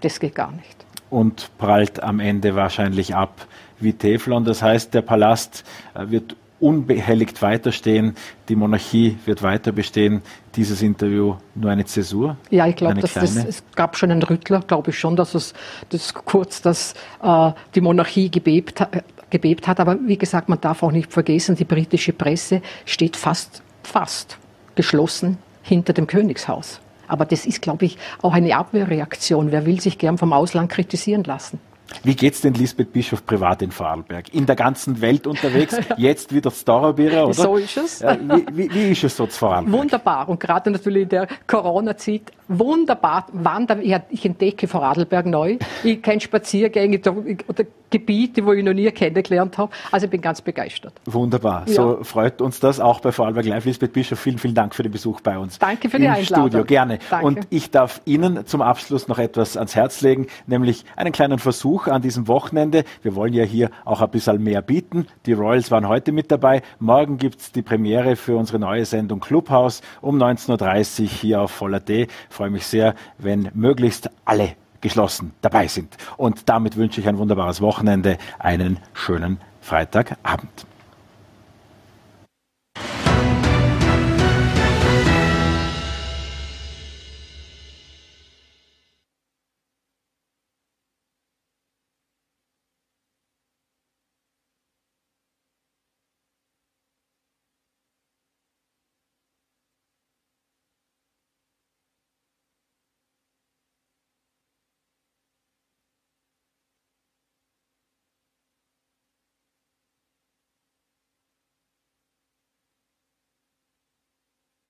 [0.02, 0.86] Das geht gar nicht.
[1.10, 3.48] Und prallt am Ende wahrscheinlich ab
[3.82, 4.46] wie Teflon.
[4.46, 5.64] Das heißt, der Palast
[5.94, 8.16] äh, wird unbehelligt weiterstehen,
[8.48, 10.22] die Monarchie wird weiter bestehen.
[10.56, 12.38] Dieses Interview nur eine Zäsur?
[12.52, 15.54] Ja, ich glaube, es gab schon einen Rüttler, glaube ich schon, dass es
[15.90, 18.86] das kurz, dass äh, die Monarchie gebebt,
[19.32, 19.80] gebebt hat.
[19.80, 24.38] Aber wie gesagt, man darf auch nicht vergessen, die britische Presse steht fast, fast
[24.76, 26.80] geschlossen hinter dem Königshaus.
[27.08, 29.52] Aber das ist, glaube ich, auch eine Abwehrreaktion.
[29.52, 31.60] Wer will sich gern vom Ausland kritisieren lassen?
[32.04, 34.34] Wie geht's denn Lisbeth Bischof privat in Vorarlberg?
[34.34, 37.34] In der ganzen Welt unterwegs, jetzt wieder Storabira, oder?
[37.34, 38.02] So ist es.
[38.02, 39.74] Wie, wie, wie ist es so zu Vorarlberg?
[39.74, 40.30] Wunderbar.
[40.30, 43.28] Und gerade natürlich in der Corona-Zeit, wunderbar.
[43.32, 45.58] Wandern, ich entdecke Vorarlberg neu.
[45.84, 47.00] Ich kenne Spaziergänge,
[47.48, 49.72] oder Gebiete, wo ich noch nie kennengelernt habe.
[49.92, 50.94] Also ich bin ganz begeistert.
[51.06, 51.66] Wunderbar.
[51.68, 51.74] Ja.
[51.74, 53.66] So freut uns das auch bei Vorarlberg Live.
[53.66, 55.60] Lisbeth Bischof, vielen, vielen Dank für den Besuch bei uns.
[55.60, 56.48] Danke für die im Einladung.
[56.48, 57.00] Studio, gerne.
[57.10, 57.26] Danke.
[57.26, 61.88] Und ich darf Ihnen zum Abschluss noch etwas ans Herz legen, nämlich einen kleinen Versuch
[61.88, 62.86] an diesem Wochenende.
[63.04, 65.08] Wir wollen ja hier auch ein bisschen mehr bieten.
[65.26, 66.62] Die Royals waren heute mit dabei.
[66.80, 71.52] Morgen gibt es die Premiere für unsere neue Sendung Clubhouse um 19.30 Uhr hier auf
[71.52, 72.08] Voller D.
[72.30, 75.96] freue mich sehr, wenn möglichst alle geschlossen dabei sind.
[76.18, 80.66] Und damit wünsche ich ein wunderbares Wochenende, einen schönen Freitagabend.